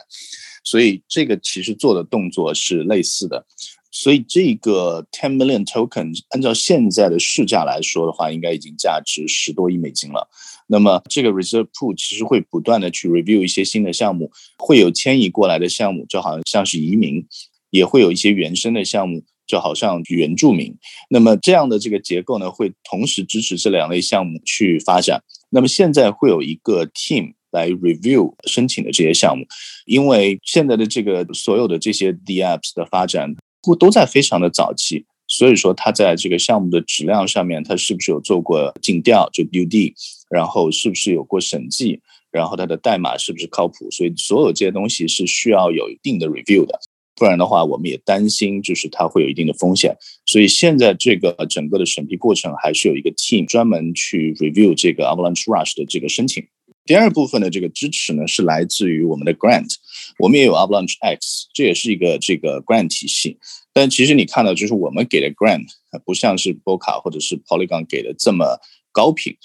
[0.64, 3.46] 所以这个其实做的动作是类似的。
[3.90, 10.28] 所以这个 ten million token 按照现在的市价来说的话，应该已经价值十多亿美金了。
[10.68, 17.26] 那么这个 reserve pool 其实会不断的去 review 一些新的项目，会有迁移过来的项目，就好像像是移民，
[17.70, 20.76] 也会有一些原生的项目，就好像原住民。
[21.10, 25.24] 那么这样的这个结构呢，会同时支持这两类项目去发展。
[25.50, 29.46] 那么现在会有一个 team 来 review 申请的这些项目，
[29.86, 35.06] 因为现在的这个所有的这些 d apps 的发展，都都在非常的早期。
[35.28, 39.94] 所以说，它在这个项目的质量上面，它是不是有做过尽调，就 due d
[40.30, 42.00] 然后是不是有过审计，
[42.32, 43.92] 然后它的代码是不是靠谱？
[43.92, 46.80] 所以所有这些东西是需要有一定的 review 的，
[47.16, 49.98] 不然的话，我们也担心就是它会有一定的风险。
[50.26, 56.46] 所以现在这个整个的审批过程还是有一个 team 专门去 review 这个 Avalanche Rush 的这个申请。
[56.86, 59.74] 第二部分的这个支持呢，是来自于我们的 grant，
[60.20, 63.38] 我们也有 Avalanche X，这也是一个这个 grant 体系。
[63.78, 65.68] 但其实你看到，就是我们给的 grant
[66.04, 68.60] 不像是 Boca 或者是 Polygon 给的这么
[68.92, 69.36] 高频，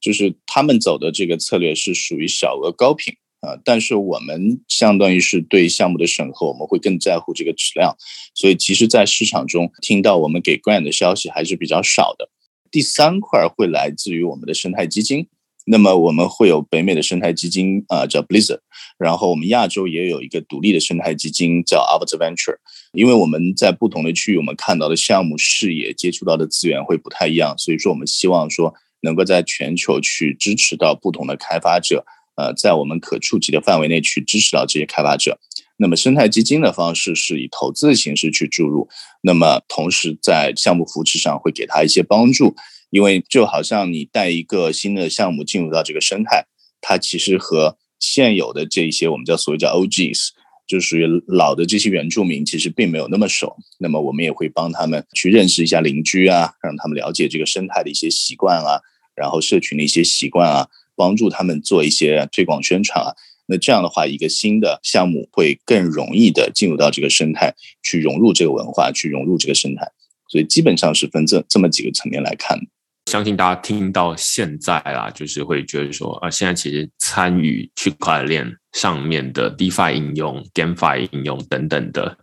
[0.00, 3.60] 就是他们走的这个策略是属于小额高频啊。
[3.62, 7.94] 但是我们相当于是对项目的审核，我们会更在乎这个质量。
[8.34, 12.30] 所以其实，在市场中听到我们给 grant 的消息还是比较少的。
[12.70, 15.26] 第三块会来自于我们的生态基金。
[15.66, 18.60] 那么我们会有北美的生态基金啊，叫 Blizzard，
[18.98, 22.56] 然后我们亚洲也有一个独立的生态基金叫 Avatar Venture。
[22.92, 32.04] 因为我们在不同的区域，我们看到的项目视野、接触到的资源会不太一样，所以说我们希望说能够在全球去支持到不同的开发者，
[32.36, 35.38] 呃，在我们可触及的范围内去支持到这些开发者。
[35.78, 38.88] 那么生态基金的方式是以投资的形式去注入，
[39.22, 42.54] 那么同时在项目扶持上会给他一些帮助。
[42.90, 46.44] 因为就好像你带一个新的项目进入到这个生态，
[46.82, 50.28] 它其实和现有的这一些我们叫所谓叫 OGs，
[50.66, 53.56] 就属于老的这些原住民，其实并没有那么熟。
[53.78, 58.80] 那么我们也会帮他们去认识一下邻居啊，让他们了解这个生态的一些习惯啊，
[59.14, 63.12] 然后社群的一些习惯啊，帮助他们做一些推广宣传啊。
[63.46, 69.90] 那这样的话，一个新的项目会更容易的进入到这个生态，去融入这个文化，去融入这个生态。
[70.28, 72.58] 所以基本上是分这这么几个层面来看。
[73.06, 82.16] 相信大家听到现在啦，就是会觉得说啊，现在其实参与区块链上面的 DeFi 应用、GameFi 应用等等的，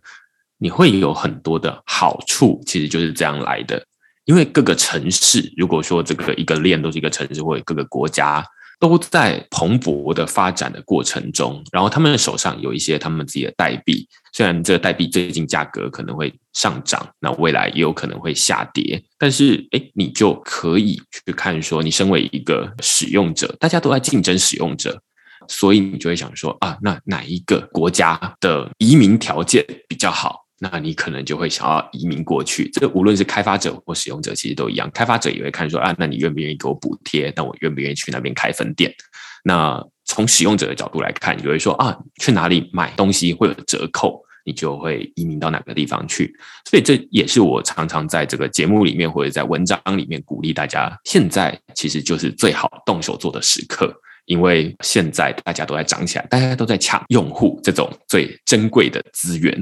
[0.58, 3.84] 你会有很多的好处，其实就是这样来的。
[4.24, 8.44] 因为各个城市，如果说这个一个链都是一个城市，或者各个国家。
[8.80, 25.00] 都在蓬勃的发展的过程中，然后他们手上有一些他们自己的代币，虽然这个代币最近价格可能会上涨，那未来也有可能会下跌，但是哎，你就可以去看说，你身为一个使用者，大家都在竞争使用者，
[25.48, 30.46] 所以你就会想说啊，那哪一个国家的移民条件比较好？
[30.62, 32.68] 那你可能就会想要移民过去。
[32.68, 34.90] 这无论是开发者或使用者，其实都一样。
[34.92, 37.32] 开发者也会看说啊，那你愿不愿意给我补贴？
[37.34, 38.94] 那我愿不愿意去那边开分店？
[39.42, 44.20] 那从使用者的角度来看，你就会说啊，去哪里买东西会有折扣？
[44.44, 46.34] 你就会移民到哪个地方去？
[46.68, 53.94] 所以这也是我常常在这个节目里面或者在文章里面鼓励大家，现在其实就是最好动手做的时刻。
[54.26, 59.56] 因为现在大家都在涨起来，大家都在抢用户这种最珍贵的资源。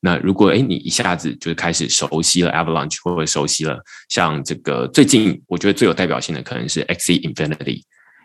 [0.00, 3.78] 那如果哎，你一下子就是开始熟悉了 Avalanche，或者熟悉了
[4.08, 7.82] 像这个最近我觉得最有代表性的可能是 X Infinity，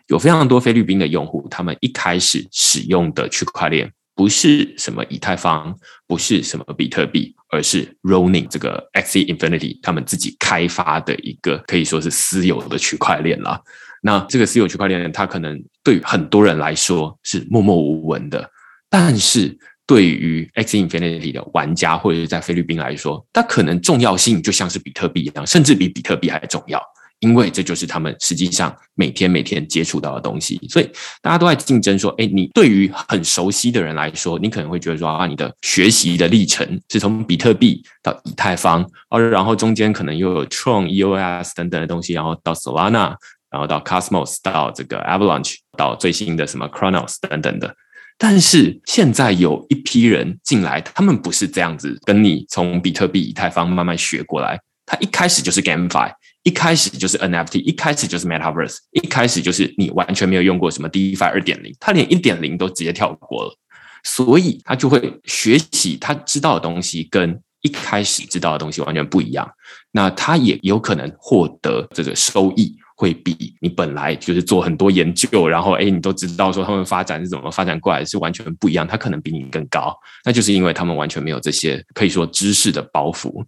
[0.08, 5.74] 有非常多菲律宾的用户，他们一开始使用的区块链不是什么以太坊，
[6.06, 13.60] 不是什么比特币，而是 Rolling 这个 X Infinity 他们自己开发的一个可以说是私有的区块链了。
[14.02, 18.48] 那这个私有区块链，它可能对很多人来说是默默无闻的，
[18.88, 26.80] 但是对于 X Infinity 的玩家或者是在菲律宾来说，它可能重要性就像是比特币一样，甚至比比特币还重要，
[27.20, 30.60] 因为这就是他们实际上每天每天接触到的东西。
[30.68, 30.90] 所以
[31.22, 43.16] 大家都在竞争说，哎，你对于很熟悉的人来说，你可能会觉得说啊，你的学习的历程是从比特币到以太坊，而然后中间可能又有 Tron、EOS 等等的东西，然后到 Solana。
[43.48, 47.74] 然后到 Cosmos，到这个 Avalanche，到最新的什么 Chronos 等等的，
[48.18, 56.12] 但是现在有一批人进来，他们不是这样子跟你从比特币、以太坊慢慢学过来，他一开始就是 GameFi，
[56.46, 63.58] 一开始就是 NFT，一开始就是 Metaverse，一开始就是你完全没有用过什么 DeFi 二点零，他连一点零都直接跳过了，
[64.04, 69.50] 所以他就会学习他知道的东西跟一开始知道的东西完全不一样，
[69.90, 72.76] 那他也有可能获得这个收益。
[72.98, 78.86] 会比你本来就是做很多研究，然后哎，你都知道说他们发展是怎么发展过来，是完全不一样。
[78.86, 79.94] 他可能比你更高，
[80.24, 83.44] 那就是因为他们完全没有这些可以说知识的包袱，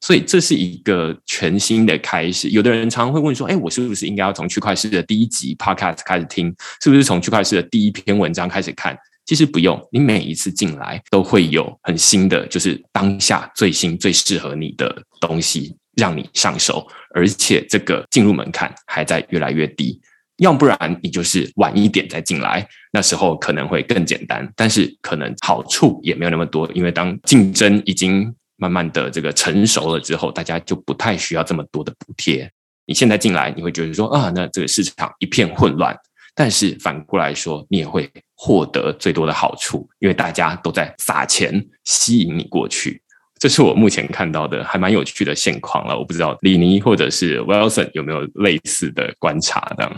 [0.00, 2.48] 所以这是一个全新的开始。
[2.48, 6.54] 有的人常常会问说，哎，我是不是应该要从区块链的第一集 podcast 开始听？
[6.82, 8.96] 是不是从区块链的第一篇文章开始看？
[9.24, 15.76] 其实不用，你每一次进来都会有很新的，就是当下最新最适合你的东西。
[15.94, 20.00] 让你上手，而且这个进入门槛还在越来越低，
[20.38, 32.48] 要不然你就是晚一点再进来，那时候可能会更简单，但是可能好处也没有那么多，因为当竞争已经慢慢的这个成熟了之后，大家就不太需要这么多的补贴。
[32.86, 35.96] 你现在进来，你会觉得说啊，那这个市场一片混乱，
[36.32, 41.52] 但是反过来说，你也会获得最多的好处，因为大家都在撒钱
[41.82, 43.02] 吸引你过去。
[43.40, 49.90] 这是我目前看到的还蛮有趣的现况了，我不知道李尼或者是 Wilson 有没有类似的观察呢。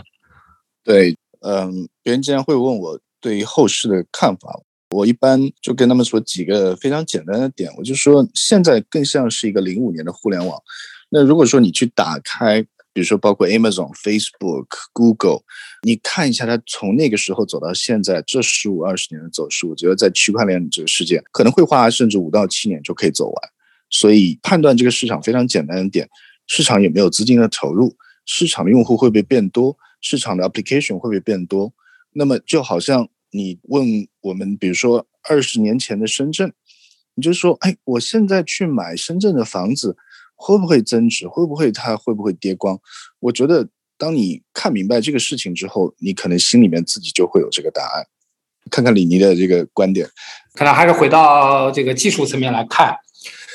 [0.83, 4.59] 对，嗯，别人经常会问我对于后市的看法，
[4.95, 10.59] 我一般就跟他们说几个非常简单的点，我就说现在更像是一个零五年的互联网。
[11.09, 12.65] 那如果说你去打开。
[12.95, 15.41] 比如说，包括 Amazon、Facebook、Google，
[15.81, 23.35] 你看一下它从那个时候走到现在这十五二十年的走势，我觉得在区块链这个世界可能会花甚至五到七年就可以走完。
[23.89, 26.07] 所以判断这个市场非常简单的点：
[26.47, 27.93] 市场有没有资金的投入，
[28.25, 31.73] 市场的用户会不会变多，市场的 application 会不会变多。
[32.13, 33.05] 那么就好像
[33.35, 36.53] 你问我们，比如说二十年前的深圳，
[37.15, 39.97] 你就说，哎，我现在去买深圳的房子。
[40.37, 41.25] 会不会增值？
[41.29, 42.77] 会不会它会不会跌光？
[43.21, 48.05] 我觉得，当你看明白这个事情之后，你可能心里面自己就会有这个答案。
[48.69, 50.05] 看看李尼的这个观点，
[50.53, 52.93] 可能还是回到这个技术层面来看。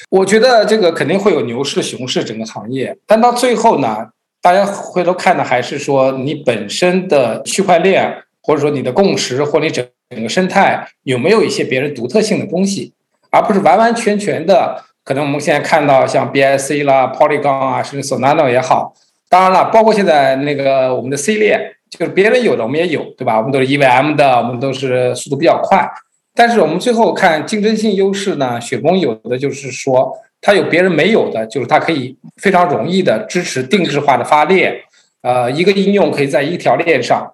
[0.09, 2.97] 我觉得这个肯定会有牛市、熊市，整个行业。
[3.07, 4.09] 但到最后呢，
[4.41, 12.93] 大家回头看的还是说你本身的区块链，或者说你的共识，或你整整个生态有没有一些别人独特性的东西，
[13.30, 14.84] 而不是完完全全的。
[15.03, 18.95] 可能我们现在看到像 BSC 啦、Polygon 啊，甚至 Solana 也好，
[19.28, 23.38] 当然了，包括现在那个我们的 C 链，就是别人有的我们也有，对吧？
[23.38, 25.91] 我们都是 EVM 的，我们都是速度比较快。
[26.34, 34.76] 但是我们最后看竞争性优势呢，雪崩有的就是说它有别人没有的，就是它可以非常容易的支持定制化的发链，
[35.22, 37.32] 呃，一个应用可以在一条链上，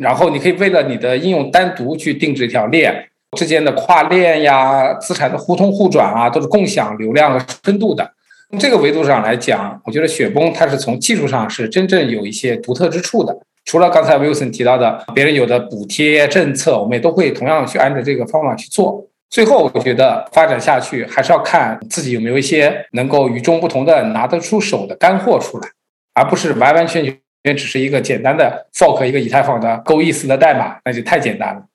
[0.00, 3.06] 然后你可以为了你的应用单独去定制一条链。
[3.38, 8.10] 之间的跨链呀，资产的互通互转啊，都是共享流量和深度的。
[8.50, 13.32] 从这个维度上来讲，我觉得雪崩它是从技术上是真正有一些独特之处的。
[13.64, 19.06] 除了刚才 Wilson 提到的别人有的补贴政策，我们也都会同样去按照这个方法去做。
[19.28, 25.68] 最后，我觉得发展下去还是要看自己有没有一些能够与众不同的拿得出手的干货出来，
[26.14, 31.66] 而不是完完全全全只是一个简单的 fork 一个以太坊的够意思的代码，那就太简单了。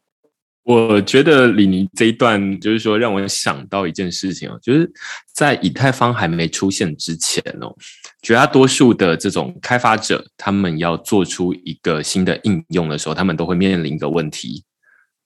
[0.64, 4.92] 我觉得李宁这一段就是说，让我想到一件事情哦，就是
[5.32, 7.72] 在以太坊还没出现之前哦，
[8.24, 14.64] 绝大多数的这种开发者，他们要做出一个新的应用的时候，他们都会面临一个问题：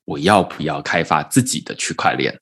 [0.03, 2.37] 我要不要开发自己的区块链？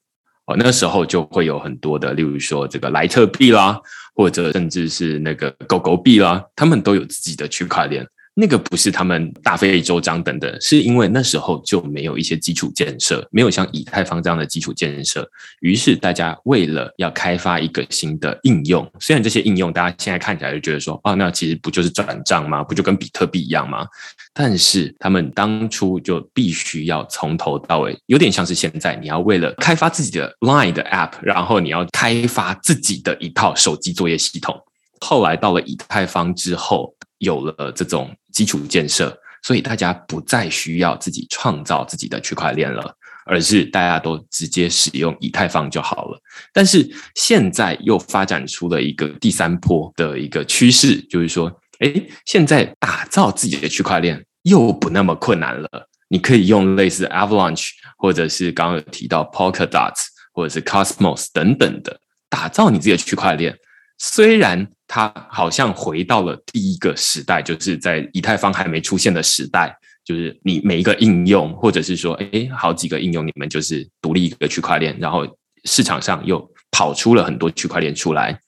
[0.47, 3.79] 哦，那时候就会有很多的，例如说这个莱特币啦，
[4.17, 8.05] 或者甚至是那个狗狗币啦，他们都有自己的区块链。
[8.39, 15.27] 那个不是他们大费周章等等，是因为那时候就没有一些基础建设，没有像以太坊这样的基础建设。
[15.61, 22.63] 于是大家为了要开发一个新的应用，虽然这些应用大家现在看起来就觉得说，哦，那其实不就是转账吗？
[22.63, 23.87] 不就跟比特币一样吗？
[24.35, 34.55] 但是他们当初就必须要从头到尾，有点像是现在你要为了开发自己的 Line 的 App，然后你要开发自己的一套手机作业系统。
[34.99, 36.93] 后来到了以太坊之后。
[37.19, 42.93] 有了这种基础建设，所以大家不再需要自己创造自己的区块链了，
[43.25, 46.21] 而是大家都直接使用以太坊就好了。
[46.53, 51.91] 但是现在又发展出了一个第三波的一个趋势，就是说，哎，
[52.25, 55.89] 现在打造自己的区块链又不那么困难了。
[56.09, 59.95] 你可以用类似 Avalanche，或者是刚刚有提到 Polkadot，
[60.31, 63.57] 或者是 Cosmos 等等的，打造你自己的区块链。
[63.97, 75.27] 虽然它好像回到了第一个时代，就是在以太坊还没出现的时代，就是你每一个应用，或者是说，哎，好几个应用，你们就是独立一个区块链，然后
[75.65, 78.39] 市场上又跑出了很多区块链出来，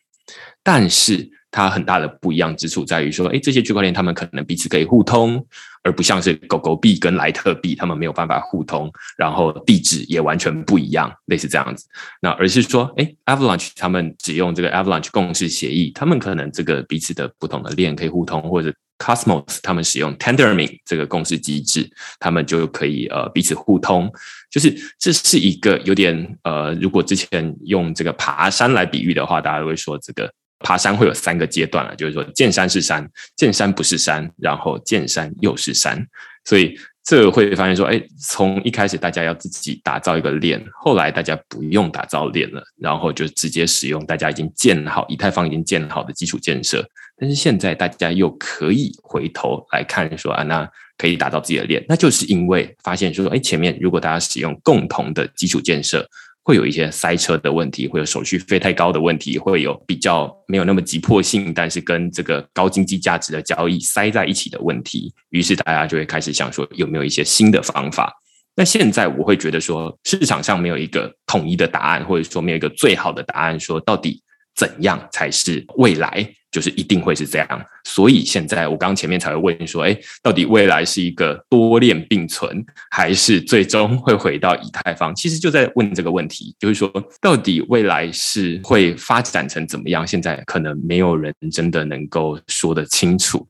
[0.64, 1.30] 但是。
[1.52, 5.44] 它很大的不一样之处在于说，哎，这些区块链它们可能彼此可以互通，
[5.84, 11.86] 而不像是狗狗币跟莱特币，它们没有办法互通，然后地址也完全不一样，类似这样子。
[12.22, 21.90] 那而是说，哎，Avalanche 他们只用这个 Avalanche 共识协议，他们可能这个彼此的不同的链可以互通，或者 Cosmos 他们使用 Tendermint 这个共识机制，
[22.20, 24.12] 他们就可以呃彼此互通。
[24.52, 30.32] 就是这是一个有点呃，如果之前用这个爬山来比喻的话，大家都会说这个。
[30.60, 36.06] 爬山会有三个阶段了，就是说见山是山，见山不是山，然后见山又是山。
[36.46, 46.88] 所以这会发现说，哎，从一开始大家要自己打造一个链，后来大家不用打造链了，然后就直接使用大家已经建好以太坊已经建好的基础建设。
[47.18, 56.08] 但是现在大家又可以回头来看说啊，那可以打造自己的链，那就是因为发现说，哎，前面如果大家使用共同的基础建设。
[56.50, 65.14] 会有一些塞车的问题，会有手续费太高的问题，会有比较没有那么急迫性，但是跟这个高经济价值的交易塞在一起的问题。
[65.30, 68.12] 于是大家就会开始想说，有没有一些新的方法？
[68.56, 74.20] 那现在我会觉得说，市场上没有一个统一的答案，或者说没有一个最好的答案，说到底
[74.56, 76.34] 怎样才是未来。
[76.52, 77.48] 就是一定会是这样，
[77.84, 85.14] 所以现在我刚前面才会问说，哎，到底未来是一个多链并存，还是最终会回到以太坊？
[85.14, 86.92] 其实就在问这个问题，就是说，
[87.22, 90.06] 到底未来是会发展成怎么样？
[90.06, 93.48] 现在可能没有人真的能够说得清楚。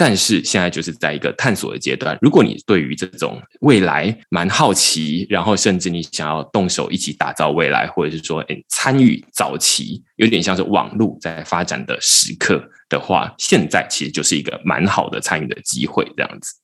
[0.00, 2.16] 但是现在就是在一个探索的阶段。
[2.22, 16.10] 如果你对于这种未来蛮好奇，然后甚至你想要动手一起打造未来，或者是说，哎，参与早期，有点像是网络在发展的时刻的话，现在其实就是一个蛮好的参与的机会。
[16.16, 16.54] 这样子，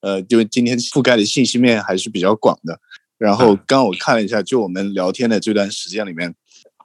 [0.00, 2.76] 呃，因为今天覆盖的信息面还是比较广的。
[3.18, 6.34] 然后刚刚我看了一下，就我们聊天的这段时间里面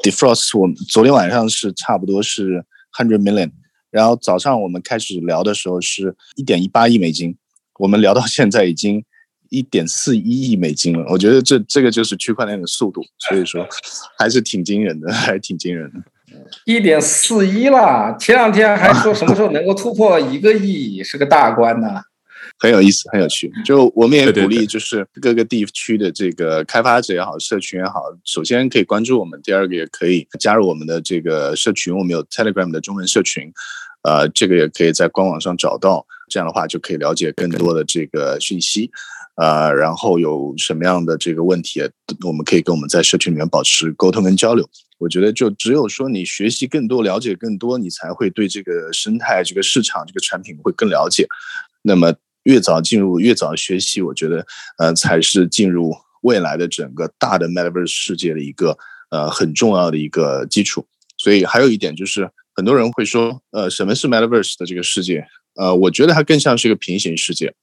[0.04, 2.64] ，Defrost 我昨天晚上是差不多是
[2.96, 3.50] hundred million。
[3.92, 7.36] 然后早上我们开始聊的时候是一点一八亿美金，
[7.80, 9.04] 我们聊到现在已经
[9.50, 11.06] 一点四一亿美金了。
[11.10, 13.68] 我觉得这这个就是区块链的速度，所以说
[14.18, 16.00] 还是挺惊人的，还挺惊人的。
[16.66, 22.02] 一点四一啦，前两天还说什么时候能够突破一个亿是个大关呢。
[22.60, 23.52] 很有意思，很有趣。
[23.64, 31.96] 就我们也鼓励，就是各个地区的这个开发者也好，社群也好，首先可以关注我们，第二个也可以加入我们的这个社群。
[31.96, 33.52] 我们有 Telegram 的中文社群，
[34.04, 36.06] 呃，这个也可以在官网上找到。
[36.32, 38.92] 这样的话就可以了解更多的这个信息，
[39.38, 41.82] 呃，然后有什么样的这个问题，
[42.24, 44.70] 我们可以跟我们在社群里面保持沟通跟交流。
[45.00, 51.26] 我觉得就只有说你学习更多，了解更多，你才会对这个生态、这个市场、这个产品会更了解。
[51.82, 52.14] 那么。
[52.44, 54.46] 越早进入，越早学习，我觉得，
[54.78, 58.78] 呃，才是进入未来的整个大的 Metaverse 世界的一个
[59.10, 60.86] 呃很重要的一个基础。
[61.18, 65.28] 所以还有一点就是，很多人会说，呃，什么是 Metaverse 的这个世界？
[65.56, 67.54] 呃，我觉得它更像是一个平行世界，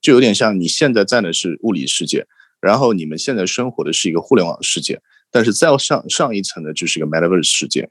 [0.00, 2.26] 就有点像你现在在的是物理世界，
[2.60, 7.90] 然后你们现在生活的是一个互联网世界，但是再上上一层的就是一个 Metaverse 世界。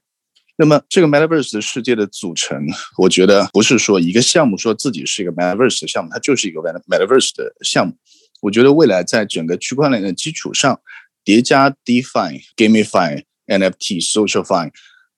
[0.58, 7.96] 那么，这个 Metaverse 的世界的组成，我觉得不是说一个项目说自己是一个 Metaverse 的项目，它就是一个 Metaverse 的项目。
[8.42, 10.80] 我觉得未来在整个区块链的基础上，
[11.24, 14.72] 叠加 DeFi、GameFi、NFT、SocialFi，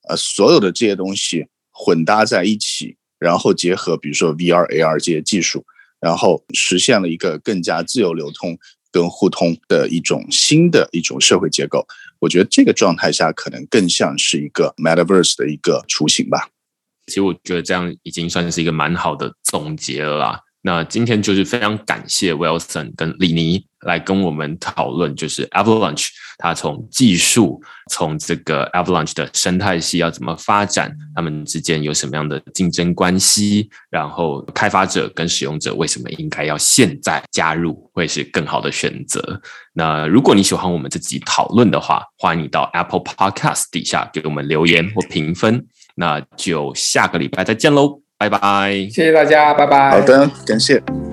[0.08, 5.66] 呃，所有的这些东西混搭在一起，然后结合比如说 VR、AR 这些技术，
[6.00, 8.58] 然后实现了一个更加自由流通
[8.92, 11.86] 跟互通的一种新的一种社会结构。
[12.24, 16.48] 我觉得这个状态下可能更像是一个 Metaverse 的一个雏形吧。
[17.08, 20.40] 其实我觉得这样已经算是一个蛮好的总结了啦。
[20.62, 39.42] 那今天就是非常感谢 Wilson 跟李妮来跟我们讨论，就是 Avalanche 它从技术，从这个 Avalanche 的生态系要怎么发展，他们之间有什么样的竞争关系，然后开发者跟使用者为什么应该要现在加入会是更好的选择。
[39.74, 45.66] 那如果你喜欢我们这集讨论的话，欢迎你到 Apple Podcast 底下给我们留言或评分。
[45.96, 48.02] 那就下个礼拜再见喽。
[48.18, 49.92] 拜拜，谢谢大家，拜拜。
[49.92, 51.13] 好的，感谢。